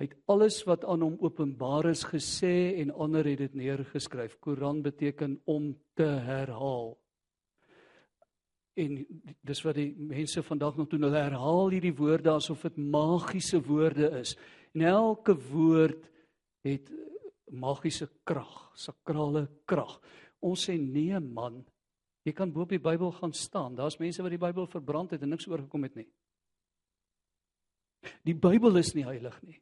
[0.00, 4.38] Hy het alles wat aan hom openbaar is gesê en ander het dit neergeskryf.
[4.40, 6.94] Koran beteken om te herhaal.
[8.80, 8.96] En
[9.44, 11.04] dis wat die mense vandag nog doen.
[11.04, 14.32] Hulle herhaal hierdie woorde asof dit magiese woorde is.
[14.72, 16.08] En elke woord
[16.64, 16.88] het
[17.52, 19.98] magiese krag, sakrale krag.
[20.40, 21.60] Ons sê nee man,
[22.22, 23.74] Jy kan bo op die Bybel gaan staan.
[23.74, 26.08] Daar's mense wat die Bybel verbrand het en niks oorgekom het nie.
[28.26, 29.58] Die Bybel is nie heilig nie.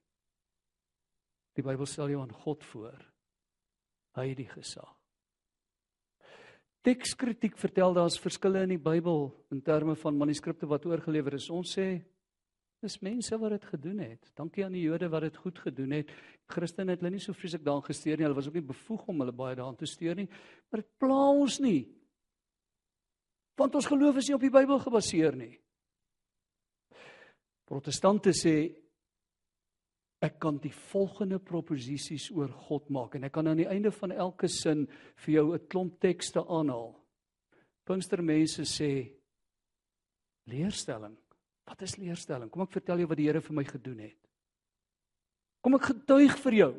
[1.56, 2.98] Die Bybel stel jou aan God voor.
[4.16, 4.92] Hy het die gesag.
[6.84, 11.50] Tekskritiek vertel daar's verskille in die Bybel in terme van manuskripte wat oorgelewer is.
[11.52, 11.86] Ons sê
[12.80, 14.30] dis mense wat dit gedoen het.
[14.36, 16.12] Dankie aan die Jode wat dit goed gedoen het.
[16.48, 18.24] Christene het hulle nie so vreeslik daaraan gesteer nie.
[18.24, 20.28] Hulle was ook nie bevoeg om hulle baie daaraan te steur nie.
[20.70, 21.82] Maar dit pla ons nie
[23.60, 25.54] want ons geloof is nie op die Bybel gebaseer nie.
[27.68, 28.54] Protestante sê
[30.20, 34.12] ek kan die volgende proposisies oor God maak en ek kan aan die einde van
[34.12, 34.86] elke sin
[35.24, 36.92] vir jou 'n klomp tekste aanhaal.
[37.86, 39.12] Pinkstermense sê
[40.46, 41.16] leerstelling.
[41.66, 42.50] Wat is leerstelling?
[42.50, 44.18] Kom ek vertel jou wat die Here vir my gedoen het.
[45.62, 46.74] Kom ek getuig vir jou.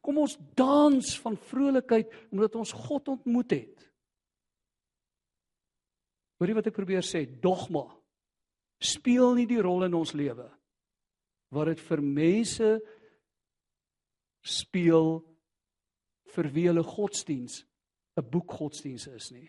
[0.00, 3.87] Kom ons dans van vrolikheid omdat ons God ontmoet het.
[6.38, 7.84] Hoorie wat ek probeer sê, dogma
[8.78, 10.46] speel nie die rol in ons lewe
[11.54, 12.68] wat dit vir mense
[14.44, 15.16] speel
[16.34, 17.64] vir wie hulle godsdiens
[18.18, 19.48] 'n boek godsdiens is nie.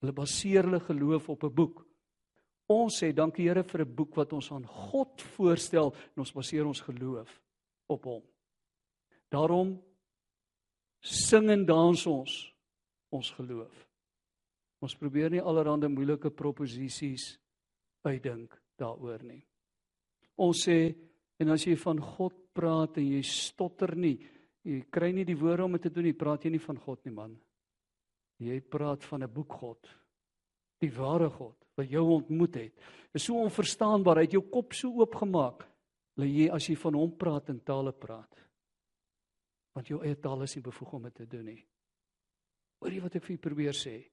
[0.00, 1.86] Hulle baseer hulle geloof op 'n boek.
[2.68, 6.66] Ons sê dankie Here vir 'n boek wat ons aan God voorstel en ons baseer
[6.66, 7.42] ons geloof
[7.88, 8.22] op hom.
[9.30, 9.82] Daarom
[11.00, 12.54] sing en dans ons
[13.10, 13.87] ons geloof.
[14.84, 17.32] Ons probeer nie allerlei moeilike proposisies
[18.06, 19.42] uitdink daaroor nie.
[20.38, 20.78] Ons sê
[21.38, 24.16] en as jy van God praat en jy stotter nie,
[24.62, 27.04] jy kry nie die woorde om dit te doen nie, praat jy nie van God
[27.06, 27.34] nie man.
[28.38, 29.88] Jy praat van 'n boek God.
[30.80, 32.74] Die ware God wat jou ontmoet het.
[32.74, 35.66] Dit is so onverstaanbaar, hy het jou kop so oopgemaak.
[36.18, 38.34] Lê jy as jy van hom praat in tale praat.
[39.74, 41.66] Want jou eie taal is nie bevoeg om dit te doen nie.
[42.80, 44.04] Hoor jy wat ek vir probeer sê?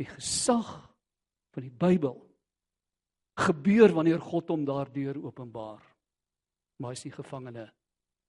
[0.00, 0.70] Die gesag
[1.54, 2.18] van die Bybel
[3.44, 5.82] gebeur wanneer God hom daardeur openbaar.
[6.78, 7.66] Maar hy is nie gevangene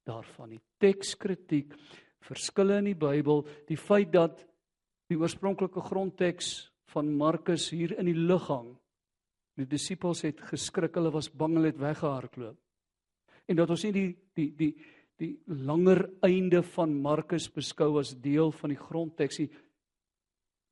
[0.05, 0.61] daarvan nie.
[0.81, 1.73] Tekskritiek,
[2.25, 4.41] verskille in die Bybel, die feit dat
[5.09, 8.71] die oorspronklike grondteks van Markus hier in die lug hang.
[9.55, 12.57] Die disippels het geskrik, hulle was bang, hulle het weggehardloop.
[13.45, 14.73] En dat ons nie die die die
[15.15, 19.51] die langer einde van Markus beskou as deel van die grondteks nie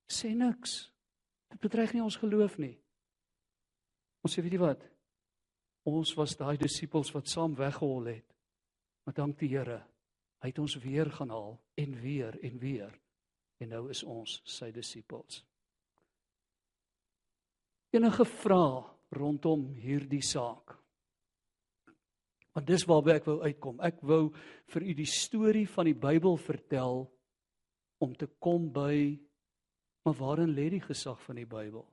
[0.09, 0.91] sê niks.
[1.51, 2.75] Dit bedreig nie ons geloof nie.
[4.23, 4.83] Ons sê weet jy wat?
[5.89, 8.27] Ons was daai disippels wat saam weggehol het.
[9.03, 9.81] Maar dank die Here.
[10.43, 12.93] Hy het ons weer gaan haal en weer en weer.
[13.59, 15.43] En nou is ons sy disippels.
[17.93, 18.81] Enige vrae
[19.13, 20.73] rondom hierdie saak?
[22.53, 23.79] Want dis waarby ek wou uitkom.
[23.81, 24.23] Ek wou
[24.73, 27.05] vir u die storie van die Bybel vertel
[28.03, 29.15] om te kom by
[30.03, 31.85] maar waarin lê die gesag van die Bybel?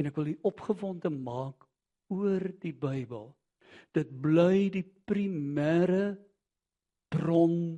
[0.00, 1.66] En ek wil u opgewonde maak
[2.10, 3.28] oor die Bybel.
[3.94, 6.16] Dit bly die primêre
[7.10, 7.76] bron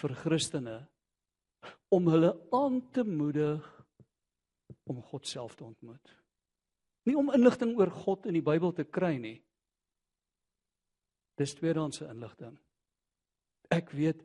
[0.00, 0.76] vir Christene
[1.92, 3.64] om hulle aan te moedig
[4.86, 6.12] om God self te ontmoet.
[7.06, 9.36] Nie om inligting oor God in die Bybel te kry nie.
[11.36, 12.54] Dis tweedehandse inligting.
[13.70, 14.22] Ek weet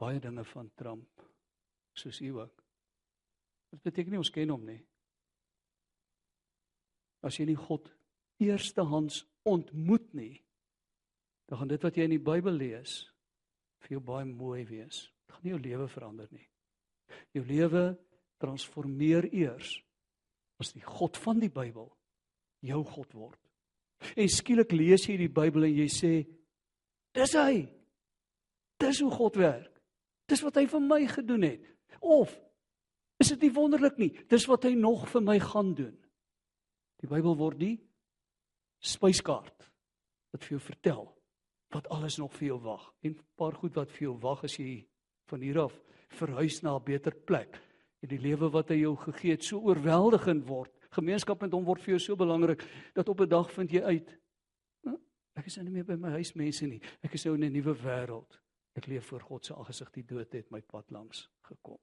[0.00, 1.28] baie dinge van Trump
[1.98, 2.62] soos u ook.
[3.72, 4.80] Dit beteken nie ons ken hom nie.
[7.22, 7.88] As jy nie God
[8.42, 10.42] eerstehands ontmoet nie,
[11.48, 13.02] dan gaan dit wat jy in die Bybel lees
[13.82, 16.46] vir jou baie mooi wees gaan nie jou lewe verander nie.
[17.34, 17.84] Jou lewe
[18.42, 19.76] transformeer eers
[20.62, 21.90] as die God van die Bybel
[22.62, 23.38] jou God word.
[24.18, 26.12] En skielik lees jy die Bybel en jy sê
[27.16, 27.66] dis hy.
[28.82, 29.70] Dis hoe God werk.
[30.30, 31.66] Dis wat hy vir my gedoen het.
[32.00, 32.32] Of
[33.18, 34.10] is dit nie wonderlik nie?
[34.28, 35.94] Dis wat hy nog vir my gaan doen.
[37.02, 37.76] Die Bybel word die
[38.82, 39.68] spyskaart
[40.32, 41.04] wat vir jou vertel
[41.72, 44.58] wat alles nog vir jou wag en 'n paar goed wat vir jou wag as
[44.58, 44.86] jy
[45.26, 47.60] van hier af verhuis na 'n beter plek
[48.02, 50.70] en die lewe wat hy jou gegee het so oorweldigend word.
[50.90, 52.62] Gemeenskap met hom word vir jou so belangrik
[52.94, 54.18] dat op 'n dag vind jy uit
[54.84, 54.98] nou,
[55.36, 56.80] ek is nou nie meer by my huismense nie.
[57.02, 58.41] Ek is nou in 'n nuwe wêreld.
[58.78, 59.90] Ek leef voor God se aangesig.
[59.92, 61.80] Die dood het my pad langs gekom.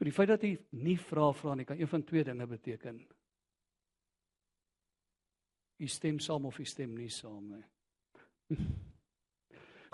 [0.00, 3.02] Vir die feit dat hy nie vra vra nie, kan een van twee dinge beteken.
[5.80, 7.64] U stem saam of u stem nie saam nie.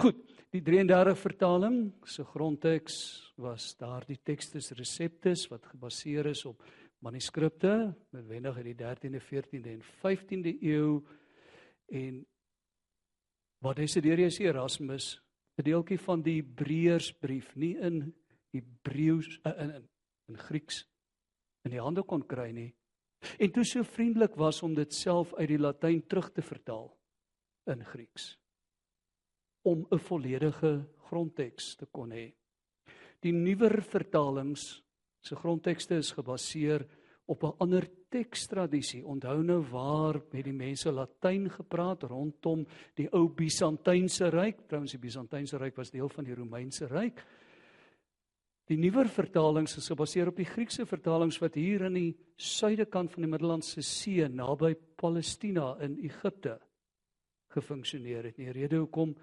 [0.01, 1.79] Goed, Die 33 vertaling
[2.09, 2.95] se grondteks
[3.43, 6.63] was daardie tekstes reseptes wat gebaseer is op
[7.05, 7.73] manuskripte,
[8.15, 11.03] noodwendig uit die 13de, 14de en 15de eeu
[11.93, 12.23] en
[13.61, 15.21] wat Desiderius Erasmus
[15.59, 18.15] 'n deeltjie van die Hebreërsbrief nie in
[18.53, 19.89] Hebreëus eh, in, in
[20.29, 20.85] in Grieks
[21.65, 22.73] in die hande kon kry nie
[23.39, 26.91] en toe so vriendelik was om dit self uit die Latyn terug te vertaal
[27.73, 28.37] in Grieks
[29.67, 32.33] om 'n volledige grondteks te kon hê.
[33.21, 34.83] Die nuwer vertalings
[35.21, 36.87] se grondtekste is gebaseer
[37.27, 39.03] op 'n ander tekstradisie.
[39.05, 42.65] Onthou nou waar het die mense Latyn gepraat rondom
[42.97, 44.65] die ou Bisantynse ryk?
[44.71, 47.21] Trouens die Bisantynse ryk was deel van die Romeinse ryk.
[48.67, 53.23] Die nuwer vertalings is gebaseer op die Griekse vertalings wat hier in die suidekant van
[53.23, 56.57] die Middellandse See naby Palestina in Egipte
[57.55, 58.41] gefunksioneer het.
[58.41, 59.15] Die rede hoekom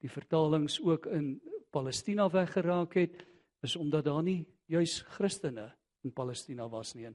[0.00, 1.38] die vertalings ook in
[1.72, 3.22] Palestina weggeraak het
[3.64, 5.70] is omdat daar nie juis Christene
[6.04, 7.08] in Palestina was nie.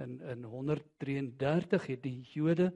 [0.00, 2.70] In in 133 het die Jode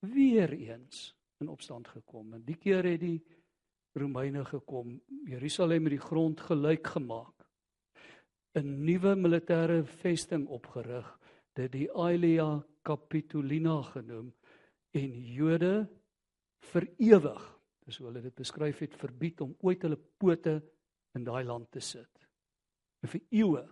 [0.00, 1.10] weer eens
[1.40, 2.34] in opstand gekom.
[2.34, 3.20] En die keer het die
[3.92, 7.46] Romeine gekom, Jerusalem met die grond gelyk gemaak.
[8.54, 11.18] 'n Nuwe militêre vesting opgerig,
[11.54, 14.32] dit die Aelia Capitolina genoem
[14.90, 15.88] en Jode
[16.72, 17.60] vir ewig
[17.90, 20.60] dis hoe hulle dit beskryf het, verbied om ooit hulle pote
[21.18, 22.26] in daai land te sit.
[23.02, 23.64] En vir eeue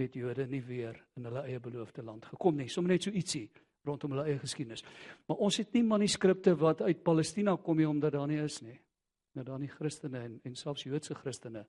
[0.00, 2.68] het Jode nie weer in hulle eie beloofde land gekom nie.
[2.68, 3.46] Sommige net so ietsie
[3.84, 4.84] rondom hulle eie geskiedenis.
[5.26, 8.78] Maar ons het nie manuskripte wat uit Palestina kom nie omdat daar nie is nie.
[9.36, 11.66] Nou daar nie Christene en en selfs Joodse Christene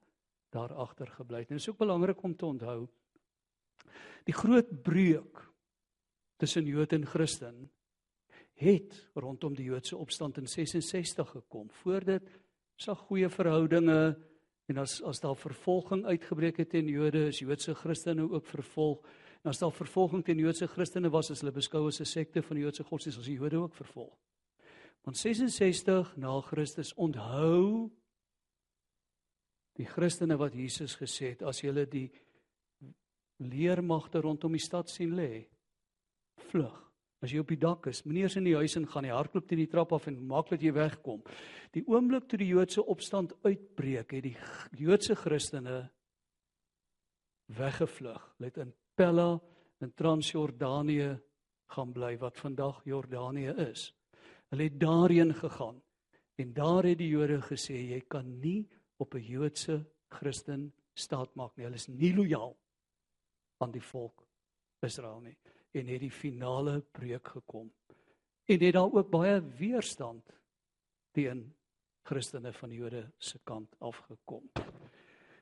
[0.54, 1.50] daar agter gebly het.
[1.50, 2.86] En dit is ook belangrik om te onthou
[4.24, 5.42] die groot breuk
[6.40, 7.70] tussen Jood en Christen
[8.54, 11.70] het rondom die Joodse opstand in 66 gekom.
[11.82, 12.30] Voor dit
[12.76, 14.14] sag goeie verhoudinge
[14.66, 19.02] en as as daar vervolging uitgebreek het teen Jode, is Joodse Christene ook vervolg.
[19.42, 22.56] En as daar vervolging teen Joodse Christene was, is hulle beskou as 'n sekte van
[22.56, 24.16] die Joodse godsdienst, as die Jode ook vervolg.
[25.02, 27.90] Want 66 na Christus onthou
[29.72, 32.10] die Christene wat Jesus gesê het as julle die
[33.36, 35.48] leermagte rondom die stad sien lê
[36.50, 36.93] vlug
[37.24, 39.62] as jy op die dak is moenie eers in die huis ingaan nie hardloop teen
[39.62, 41.22] die trap af en maak dat jy wegkom.
[41.72, 44.34] Die oomblik toe die Joodse opstand uitbreek het die
[44.76, 45.78] Joodse Christene
[47.56, 48.20] weggevlug.
[48.44, 49.30] Het in Pella
[49.80, 51.14] in Transjordanië
[51.74, 53.88] gaan bly wat vandag Jordanië is.
[54.52, 55.80] Hulle het daarheen gegaan
[56.36, 58.68] en daar het die Jode gesê jy kan nie
[59.00, 61.64] op 'n Joodse Christen staat maak nie.
[61.64, 62.56] Hulle is nie lojaal
[63.58, 64.26] aan die volk
[64.82, 65.38] Israel nie
[65.74, 67.70] en het die finale breuk gekom.
[68.44, 70.30] En het daar ook baie weerstand
[71.16, 71.46] teen
[72.04, 74.44] Christene van die Jode se kant afgekom.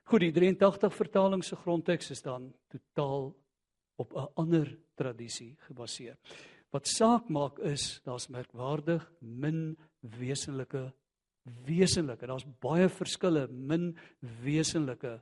[0.06, 3.32] Goed, die 83 vertaling se grondteks is dan totaal
[3.96, 6.16] op 'n ander tradisie gebaseer.
[6.70, 10.92] Wat saak maak is daar's merkwaardig min wesenlike
[11.66, 12.26] wesenlike.
[12.26, 13.96] Daar's baie verskille, min
[14.42, 15.20] wesenlike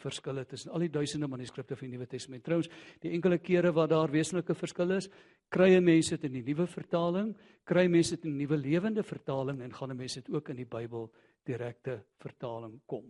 [0.00, 2.44] verskille tussen al die duisende manuskripte van die Nuwe Testament.
[2.44, 2.68] Trouens,
[3.02, 5.08] die enkele kere waar daar wesenlike verskille is,
[5.48, 7.34] krye mense dit in die nuwe vertaling,
[7.64, 10.68] kry mense dit in die nuwe lewende vertaling en gaan mense dit ook in die
[10.68, 11.10] Bybel
[11.46, 13.06] direkte vertaling kom.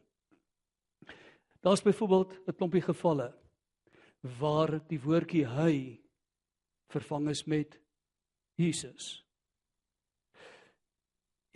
[1.60, 3.34] Daar's byvoorbeeld 'n klompie gevalle
[4.38, 6.00] waar die woordjie hy
[6.88, 7.80] vervang is met
[8.54, 9.25] Jesus.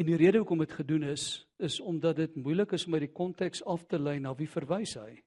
[0.00, 1.24] En die rede hoekom dit gedoen is,
[1.60, 4.94] is omdat dit moeilik is om uit die konteks af te lei na wie verwys
[4.96, 5.18] hy.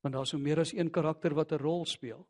[0.00, 2.24] Want daar's so meer as een karakter wat 'n rol speel.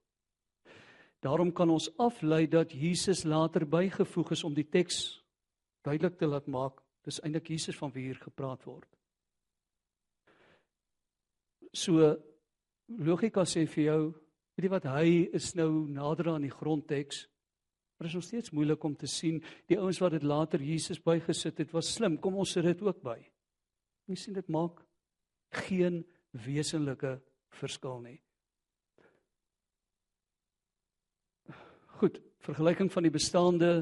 [1.22, 5.22] Daarom kan ons aflei dat Jesus later bygevoeg is om die teks
[5.82, 8.88] duidelik te laat maak dis eintlik Jesus van wie hier gepraat word.
[11.72, 12.16] So
[12.86, 14.14] logika sê vir jou,
[14.56, 17.28] weet jy wat hy is nou nader aan die grondteks
[18.04, 21.62] Maar is nog steeds moeilik om te sien die ouens wat dit later Jesus bygesit
[21.62, 22.18] het was slim.
[22.20, 23.16] Kom ons sit dit ook by.
[24.12, 24.82] Jy sien dit maak
[25.64, 26.02] geen
[26.44, 27.14] wesenlike
[27.56, 28.18] verskil nie.
[31.96, 33.72] Goed, vergelyking van die bestaande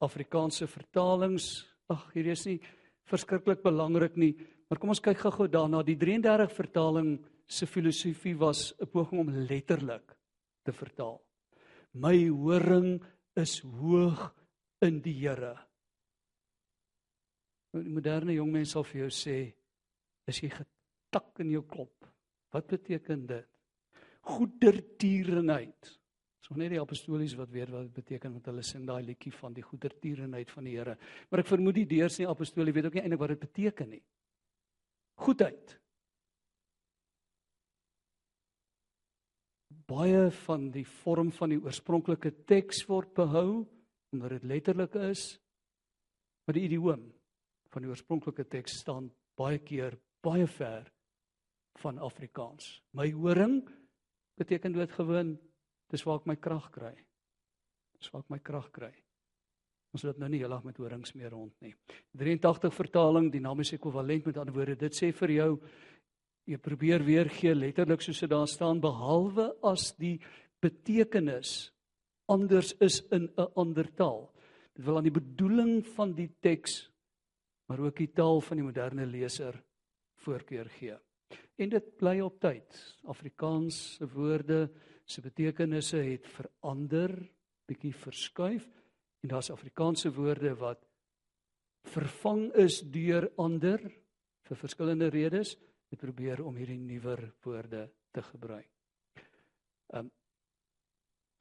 [0.00, 1.66] Afrikaanse vertalings.
[1.92, 2.56] Ag, hier is nie
[3.12, 4.32] verskriklik belangrik nie,
[4.64, 5.84] maar kom ons kyk gou-gou daarna.
[5.84, 10.16] Die 33 vertaling se filosofie was 'n poging om letterlik
[10.64, 11.20] te vertaal.
[11.92, 13.02] My horing
[13.38, 14.26] is hoog
[14.84, 15.54] in die Here.
[17.72, 19.36] Nou, die moderne jong mens sal vir jou sê,
[20.28, 22.08] is jy getak in jou kop.
[22.52, 23.48] Wat beteken dit?
[24.28, 25.92] Goedertierenheid.
[26.42, 29.54] So net die apostolies wat weet wat dit beteken want hulle sing daai liedjie van
[29.54, 30.96] die goedertierenheid van die Here.
[31.30, 34.02] Maar ek vermoed die deurs nie apostolie weet ook nie eintlik wat dit beteken nie.
[35.22, 35.78] Goedheid.
[39.92, 43.64] Baie van die vorm van die oorspronklike teks word behou
[44.12, 45.22] omdat dit letterlik is.
[46.44, 47.04] Maar die idioom
[47.72, 50.88] van die oorspronklike teks staan baie keer baie ver
[51.80, 52.82] van Afrikaans.
[52.92, 53.62] My horing
[54.38, 55.36] beteken doodgewoon
[55.92, 56.92] dis waar ek my krag kry.
[57.98, 58.92] Dis waar ek my krag kry.
[59.92, 61.74] Ons loop nou nie heeldag met horings meer rond nie.
[62.16, 63.28] 83 vertaling,
[63.60, 64.76] is ekwivalent met ander woorde.
[64.76, 65.50] Dit sê vir jou
[66.44, 70.18] Jy probeer weer gee letterlik soos dit daar staan behalwe as die
[70.62, 71.70] betekenis
[72.26, 74.32] anders is in 'n ander taal.
[74.74, 76.92] Dit wil aan die bedoeling van die teks
[77.72, 79.56] maar ook die taal van die moderne leser
[80.24, 80.96] voorkeur gee.
[81.56, 82.78] En dit bly op tyd.
[83.08, 84.70] Afrikaans se woorde
[85.04, 87.14] se betekenisse het verander,
[87.66, 88.68] bietjie verskuif
[89.22, 90.84] en daar's Afrikaanse woorde wat
[91.94, 93.80] vervang is deur ander
[94.42, 95.56] vir verskillende redes
[95.92, 98.70] het probeer om hierdie nuwer woorde te gebruik.
[99.92, 100.10] Um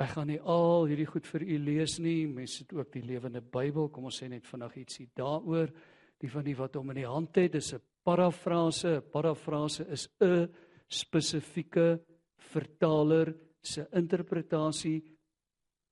[0.02, 2.26] ek gaan nie al hierdie goed vir u lees nie.
[2.26, 3.92] Mense het ook die lewende Bybel.
[3.94, 5.70] Kom ons sê net vinnig ietsie daaroor.
[6.22, 8.98] Die van die wat hom in die hand het, dis 'n parafrase.
[8.98, 10.50] 'n Parafrase is 'n
[10.90, 12.02] spesifieke
[12.38, 15.04] vertaler se interpretasie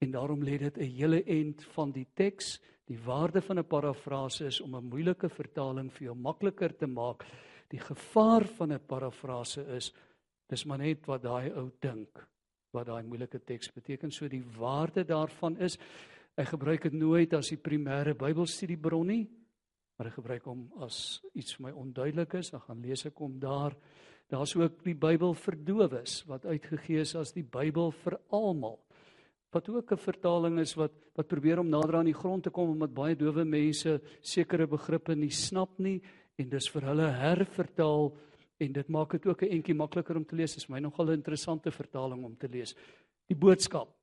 [0.02, 2.60] en daarom lê dit 'n hele end van die teks.
[2.86, 7.26] Die waarde van 'n parafrase is om 'n moeilike vertaling vir jou makliker te maak.
[7.70, 9.94] Die gevaar van 'n parafrase is
[10.48, 12.28] dis maar net wat daai ou dink
[12.72, 14.12] wat daai moeilike teks beteken.
[14.12, 15.78] So die waarde daarvan is
[16.38, 19.30] ek gebruik dit nooit as die primêre Bybelstudiebron nie,
[19.98, 23.40] maar ek gebruik hom as iets vir my onduidelik is, dan gaan lees ek hom
[23.40, 23.76] daar.
[24.30, 28.80] Daar's ook die Bybel vir dowes wat uitgegee is as die Bybel vir almal
[29.52, 32.70] wat ook 'n vertaling is wat wat probeer om nader aan die grond te kom
[32.70, 36.02] omdat baie dowe mense sekere begrippe nie snap nie
[36.40, 38.12] en dis vir hulle hervertaal
[38.60, 40.54] en dit maak dit ook 'n entjie makliker om te lees.
[40.54, 42.76] Dit is my nogal 'n interessante vertaling om te lees.
[43.28, 43.96] Die boodskap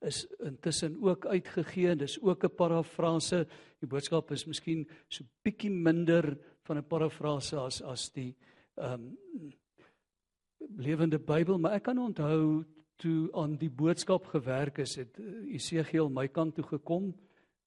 [0.00, 3.46] is intussen ook uitgegee en dis ook 'n parafrase.
[3.80, 8.36] Die boodskap is miskien so bietjie minder van 'n parafrase as as die
[8.76, 9.16] ehm um,
[10.76, 12.64] lewende Bybel, maar ek kan onthou
[12.96, 17.12] toe aan die boodskap gewerk is, het eh, Esegiel my kant toe gekom.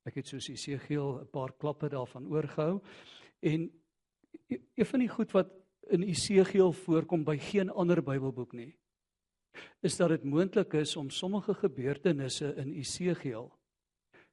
[0.08, 2.82] Ek het soos Esegiel 'n paar klappe daarvan oorgehou.
[3.40, 3.70] En
[4.48, 5.54] e-, een van die goed wat
[5.90, 8.74] in Esegiel voorkom by geen ander Bybelboek nie,
[9.82, 13.52] is dat dit moontlik is om sommige gebeurtenisse in Esegiel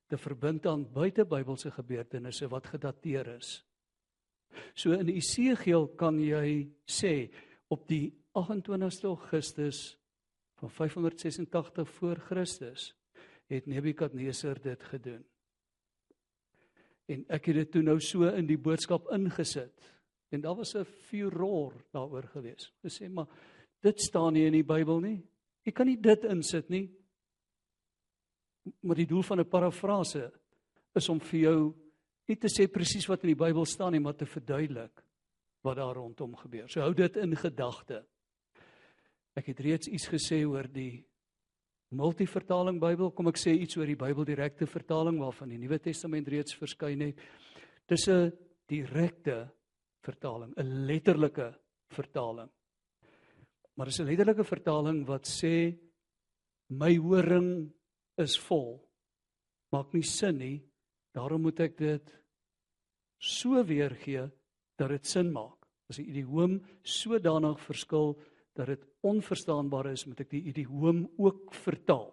[0.06, 3.64] te verbind aan buitebybelse gebeurtenisse wat gedateer is.
[4.74, 7.30] So in Esegiel kan jy sê
[7.72, 9.96] op die 28ste Augustus
[10.60, 12.92] van 586 voor Christus
[13.50, 15.24] het Nebukadneser dit gedoen.
[17.06, 19.90] En ek het dit toe nou so in die boodskap ingesit.
[20.32, 22.72] En daar was 'n furor daaroor gewees.
[22.84, 23.26] Gesê maar
[23.80, 25.22] dit staan nie in die Bybel nie.
[25.62, 26.90] Jy kan nie dit insit nie.
[28.80, 30.32] Maar die doel van 'n parafrase
[30.94, 31.74] is om vir jou
[32.28, 35.04] nie te sê presies wat in die Bybel staan nie, maar te verduidelik
[35.64, 36.68] wat daar rondom gebeur.
[36.68, 38.04] So hou dit in gedagte.
[39.34, 41.04] Ek het reeds iets gesê oor die
[41.94, 43.12] multivertaling Bybel.
[43.14, 47.00] Kom ek sê iets oor die Bybel direkte vertaling waarvan die Nuwe Testament reeds verskyn
[47.06, 47.20] het.
[47.88, 48.32] Dis 'n
[48.68, 49.50] direkte
[50.02, 51.54] vertaling, 'n letterlike
[51.90, 52.50] vertaling.
[53.76, 55.78] Maar dis 'n letterlike vertaling wat sê
[56.70, 57.72] my horing
[58.18, 58.88] is vol.
[59.72, 60.62] Maak nie sin nie.
[61.14, 62.14] Daarom moet ek dit
[63.18, 64.30] so weergee
[64.78, 65.66] dat dit sin maak.
[65.88, 68.14] As die idioom sodanig verskil
[68.54, 72.10] dat dit onverstaanbaar is, moet ek die idioom ook vertaal.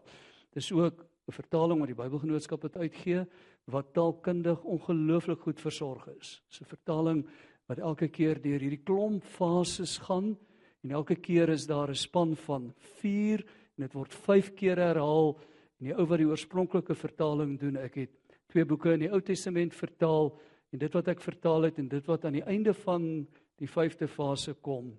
[0.54, 3.26] Dis ook 'n vertaling wat die Bybelgenootskap het uitgee
[3.72, 6.42] wat taalkundig ongelooflik goed versorg is.
[6.50, 7.26] Dis 'n vertaling
[7.68, 10.38] wat elke keer deur hierdie klomp fases gaan
[10.84, 13.40] en elke keer is daar 'n span van 4
[13.78, 15.38] en dit word 5 keer herhaal
[15.80, 18.12] en die ou wat die oorspronklike vertaling doen, ek het
[18.52, 20.32] twee boeke in die Ou Testament vertaal
[20.72, 23.28] en dit wat ek vertaal het en dit wat aan die einde van
[23.62, 24.92] die 5de fase kom,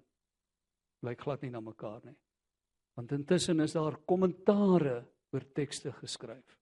[1.03, 2.17] lyk glad nie na mekaar nie.
[2.97, 6.59] Want intussen is daar kommentare oor tekste geskryf.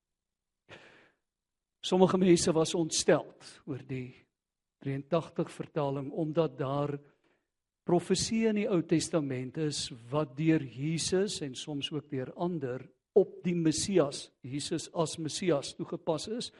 [1.82, 4.12] Sommige mense was ontsteld oor die
[4.84, 6.94] 83 vertaling omdat daar
[7.88, 12.84] profeseë in die Ou Testament is wat deur Jesus en soms ook deur ander
[13.18, 16.50] op die Messias, Jesus as Messias toegepas is.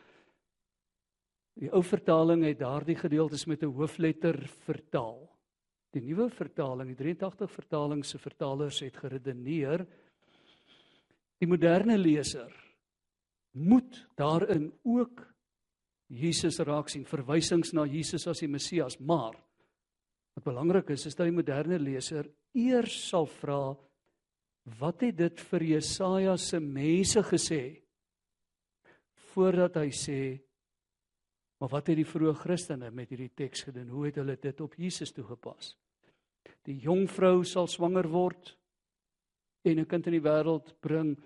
[1.61, 5.30] Die ou vertaling het daardie gedeeltes met 'n hoofletter vertaal.
[5.91, 9.85] Die nuwe vertaling, die 83 vertaling se vertalers het geredeneer
[11.41, 12.53] die moderne leser
[13.57, 15.25] moet daarin ook
[16.11, 19.35] Jesus raak sien, verwysings na Jesus as die Messias, maar
[20.35, 23.75] wat belangrik is is dat die moderne leser eers sal vra
[24.79, 27.81] wat het dit vir Jesaja se mense gesê?
[29.35, 30.21] voordat hy sê
[31.61, 33.91] Maar wat het die vroeë Christene met hierdie teks gedoen?
[33.93, 35.75] Hoe het hulle dit op Jesus toegepas?
[36.65, 38.55] Die jong vrou sal swanger word
[39.69, 41.19] en 'n kind in die wêreld bring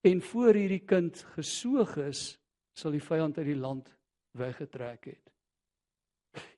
[0.00, 2.38] en voor hierdie kind gesoog is,
[2.74, 3.92] sal die vyand uit die land
[4.32, 5.32] weggetrek het.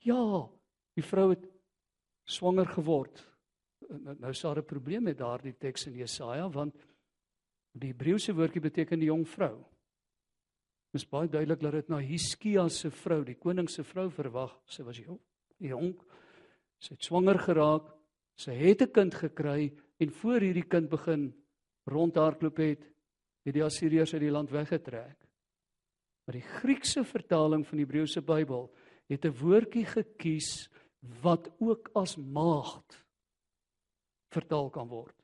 [0.00, 0.48] Ja,
[0.94, 1.44] die vrou het
[2.24, 3.24] swanger geword.
[3.88, 6.86] Nou, nou is daar 'n probleem met daardie teks in Jesaja want
[7.72, 9.73] die Hebreëse woordjie beteken die jong vrou.
[10.94, 14.52] Dit is baie duidelik dat dit na Hiskia se vrou, die koning se vrou verwag.
[14.70, 15.18] Sy was jong,
[15.58, 16.04] jonk.
[16.78, 17.88] Sy het swanger geraak.
[18.38, 21.34] Sy het 'n kind gekry en voor hierdie kind begin
[21.90, 22.86] rondhardloop het,
[23.44, 25.18] het die Assiriërs uit die land weggetrek.
[26.26, 28.70] Maar die Griekse vertaling van die Hebreëse Bybel
[29.08, 30.70] het 'n woordjie gekies
[31.22, 33.04] wat ook as maagd
[34.30, 35.23] vertaal kan word.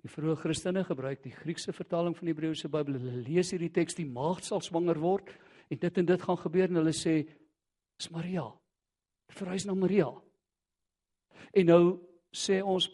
[0.00, 2.96] Die vroeë Christene gebruik die Griekse vertaling van die Hebreëse Bybel.
[2.96, 5.28] Hulle lees hierdie teks die maagd sal swanger word
[5.70, 7.18] en dit en dit gaan gebeur en hulle sê
[8.00, 8.46] dis Maria.
[9.36, 10.08] Verwys na Maria.
[11.52, 11.82] En nou
[12.32, 12.88] sê ons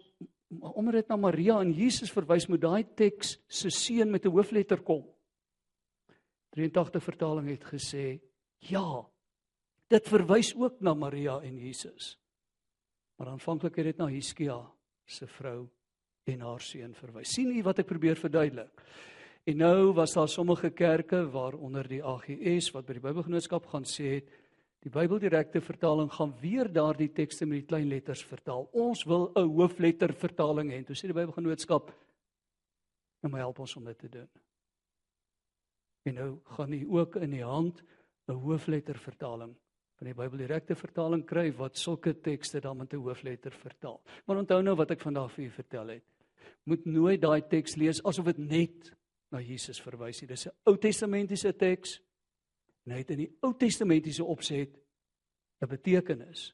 [0.48, 4.82] omdat dit na Maria en Jesus verwys moet daai teks se seun met 'n hoofletter
[4.82, 5.04] kom.
[6.54, 8.20] 83 vertaling het gesê,
[8.70, 9.06] ja,
[9.88, 12.18] dit verwys ook na Maria en Jesus.
[13.18, 14.72] Maar aanvanklik het dit na Hiskia
[15.04, 15.68] se vrou
[16.26, 17.34] en haar seun verwys.
[17.34, 18.82] sien u wat ek probeer verduidelik?
[19.46, 24.16] En nou was daar sommige kerke waaronder die AGS wat by die Bybelgenootskap gaan sê
[24.16, 24.32] het
[24.82, 28.66] die Bybeldirekte vertaling gaan weer daardie tekste met die klein letters vertaal.
[28.72, 30.84] Ons wil 'n hoofletter vertaling hê.
[30.84, 31.92] Toe sê die Bybelgenootskap
[33.22, 34.28] nou my help ons om dit te doen.
[36.06, 37.82] En nou gaan u ook in die hand
[38.28, 39.54] 'n hoofletter vertaling
[39.94, 44.00] van die Bybeldirekte vertaling kry wat sulke tekste dan met 'n hoofletter vertaal.
[44.26, 46.15] Maar onthou nou wat ek vandag vir u vertel het.
[46.64, 48.90] Moet nooit daai teks lees asof dit net
[49.30, 50.28] na Jesus verwys nie.
[50.28, 52.00] Dis 'n Ou Testamentiese teks.
[52.86, 54.78] En hy het in die Ou Testamentiese opset
[55.60, 56.52] 'n betekenis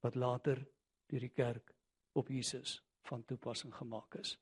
[0.00, 0.66] wat later
[1.06, 1.74] deur die kerk
[2.12, 4.38] op Jesus van toepassing gemaak is.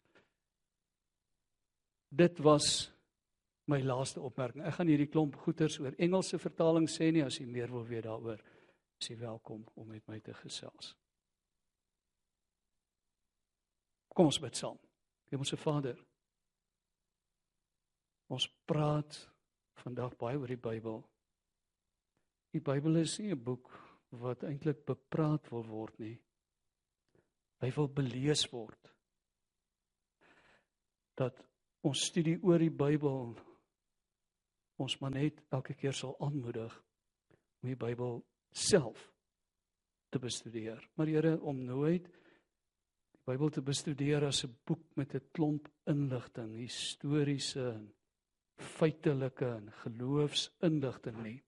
[2.09, 2.93] Dit was
[3.65, 4.65] my laaste opmerking.
[4.65, 8.07] Ek gaan hierdie klomp goeters oor Engelse vertaling sê nie as jy meer wil weet
[8.07, 8.43] daaroor.
[9.01, 10.95] Is jy welkom om met my te gesels.
[14.17, 14.79] Kom ons bid saam.
[15.29, 15.99] Hemelse Vader.
[18.33, 19.19] Ons praat
[19.83, 21.03] vandag baie oor die Bybel.
[22.57, 23.69] Die Bybel is nie 'n boek
[24.11, 26.17] wat eintlik bepraat wil word nie.
[27.61, 28.93] Hy wil belees word.
[31.15, 31.45] Dat
[31.83, 33.37] ons studie oor die Bybel
[34.79, 36.73] ons maar net elke keer sal aanmoedig
[37.63, 39.13] om die Bybel self
[40.11, 40.89] te bestudeer.
[40.95, 42.09] Maar Here om nooit
[43.27, 47.95] Bybel te bestudeer as 'n boek met 'n klomp inligting, historiese en
[48.57, 51.43] feitelike en geloofsinligting nie.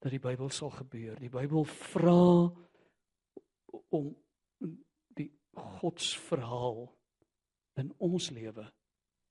[0.00, 1.18] Dat die Bybel sal gebeur.
[1.20, 2.52] Die Bybel vra
[3.88, 4.16] om
[5.08, 6.96] die godsverhaal
[7.74, 8.72] in ons lewe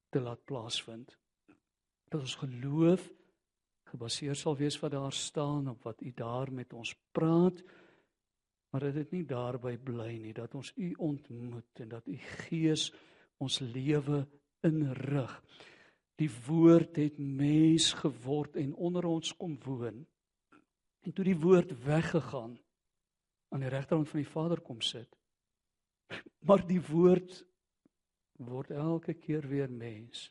[0.10, 1.18] te laat plaasvind
[2.10, 3.10] dat ons geloof
[3.90, 7.64] gebaseer sal wees wat daar staan op wat u daar met ons praat
[8.76, 12.17] maar dat dit nie daarby bly nie dat ons u ontmoet en dat u
[12.49, 12.89] gees
[13.39, 14.26] ons lewe
[14.67, 15.32] inrig.
[16.19, 20.03] Die woord het mens geword en onder ons kom woon.
[21.07, 22.57] En toe die woord weggegaan
[23.49, 25.15] aan die regterkant van die Vader kom sit
[26.45, 27.41] maar die woord
[28.45, 30.30] word elke keer weer mens.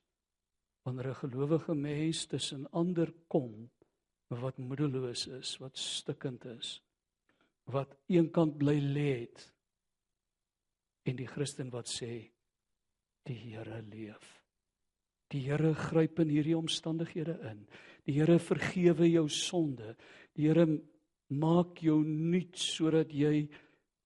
[0.84, 3.70] Wanneer 'n gelowige mens tussen ander kom
[4.28, 6.82] wat moedeloos is, wat stikkend is,
[7.72, 9.44] wat eenkant bly lê het
[11.08, 12.12] en die Christen wat sê
[13.24, 14.24] die Here leef.
[15.32, 17.64] Die Here gryp in hierdie omstandighede in.
[18.04, 19.94] Die Here vergewe jou sonde.
[20.36, 20.66] Die Here
[21.32, 23.48] maak jou nuut sodat jy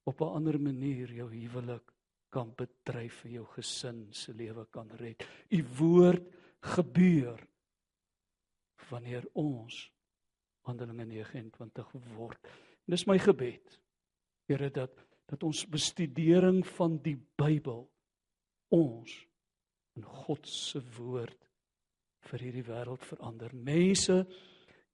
[0.07, 1.93] op 'n ander manier jou huwelik
[2.31, 5.25] kan bedryf en jou gesin se lewe kan red.
[5.51, 6.25] U woord
[6.61, 7.47] gebeur
[8.91, 9.93] wanneer ons
[10.69, 12.49] Handelinge 29 word.
[12.89, 13.80] En dis my gebed.
[14.49, 17.82] Here dat dat ons bestudering van die Bybel
[18.72, 19.12] ons
[19.93, 21.45] in God se woord
[22.30, 23.53] vir hierdie wêreld verander.
[23.53, 24.22] Mense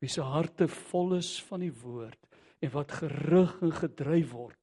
[0.02, 2.18] wie se harte vol is van die woord
[2.58, 4.58] en wat gerig en gedryf word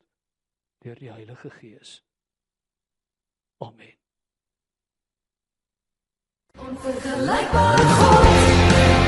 [0.83, 2.01] deur die Heilige Gees.
[3.63, 3.95] Amen.
[6.59, 9.00] Onvergelijkbare God.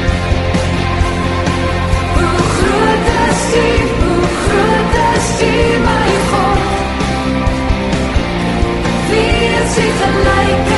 [9.74, 10.73] see the light.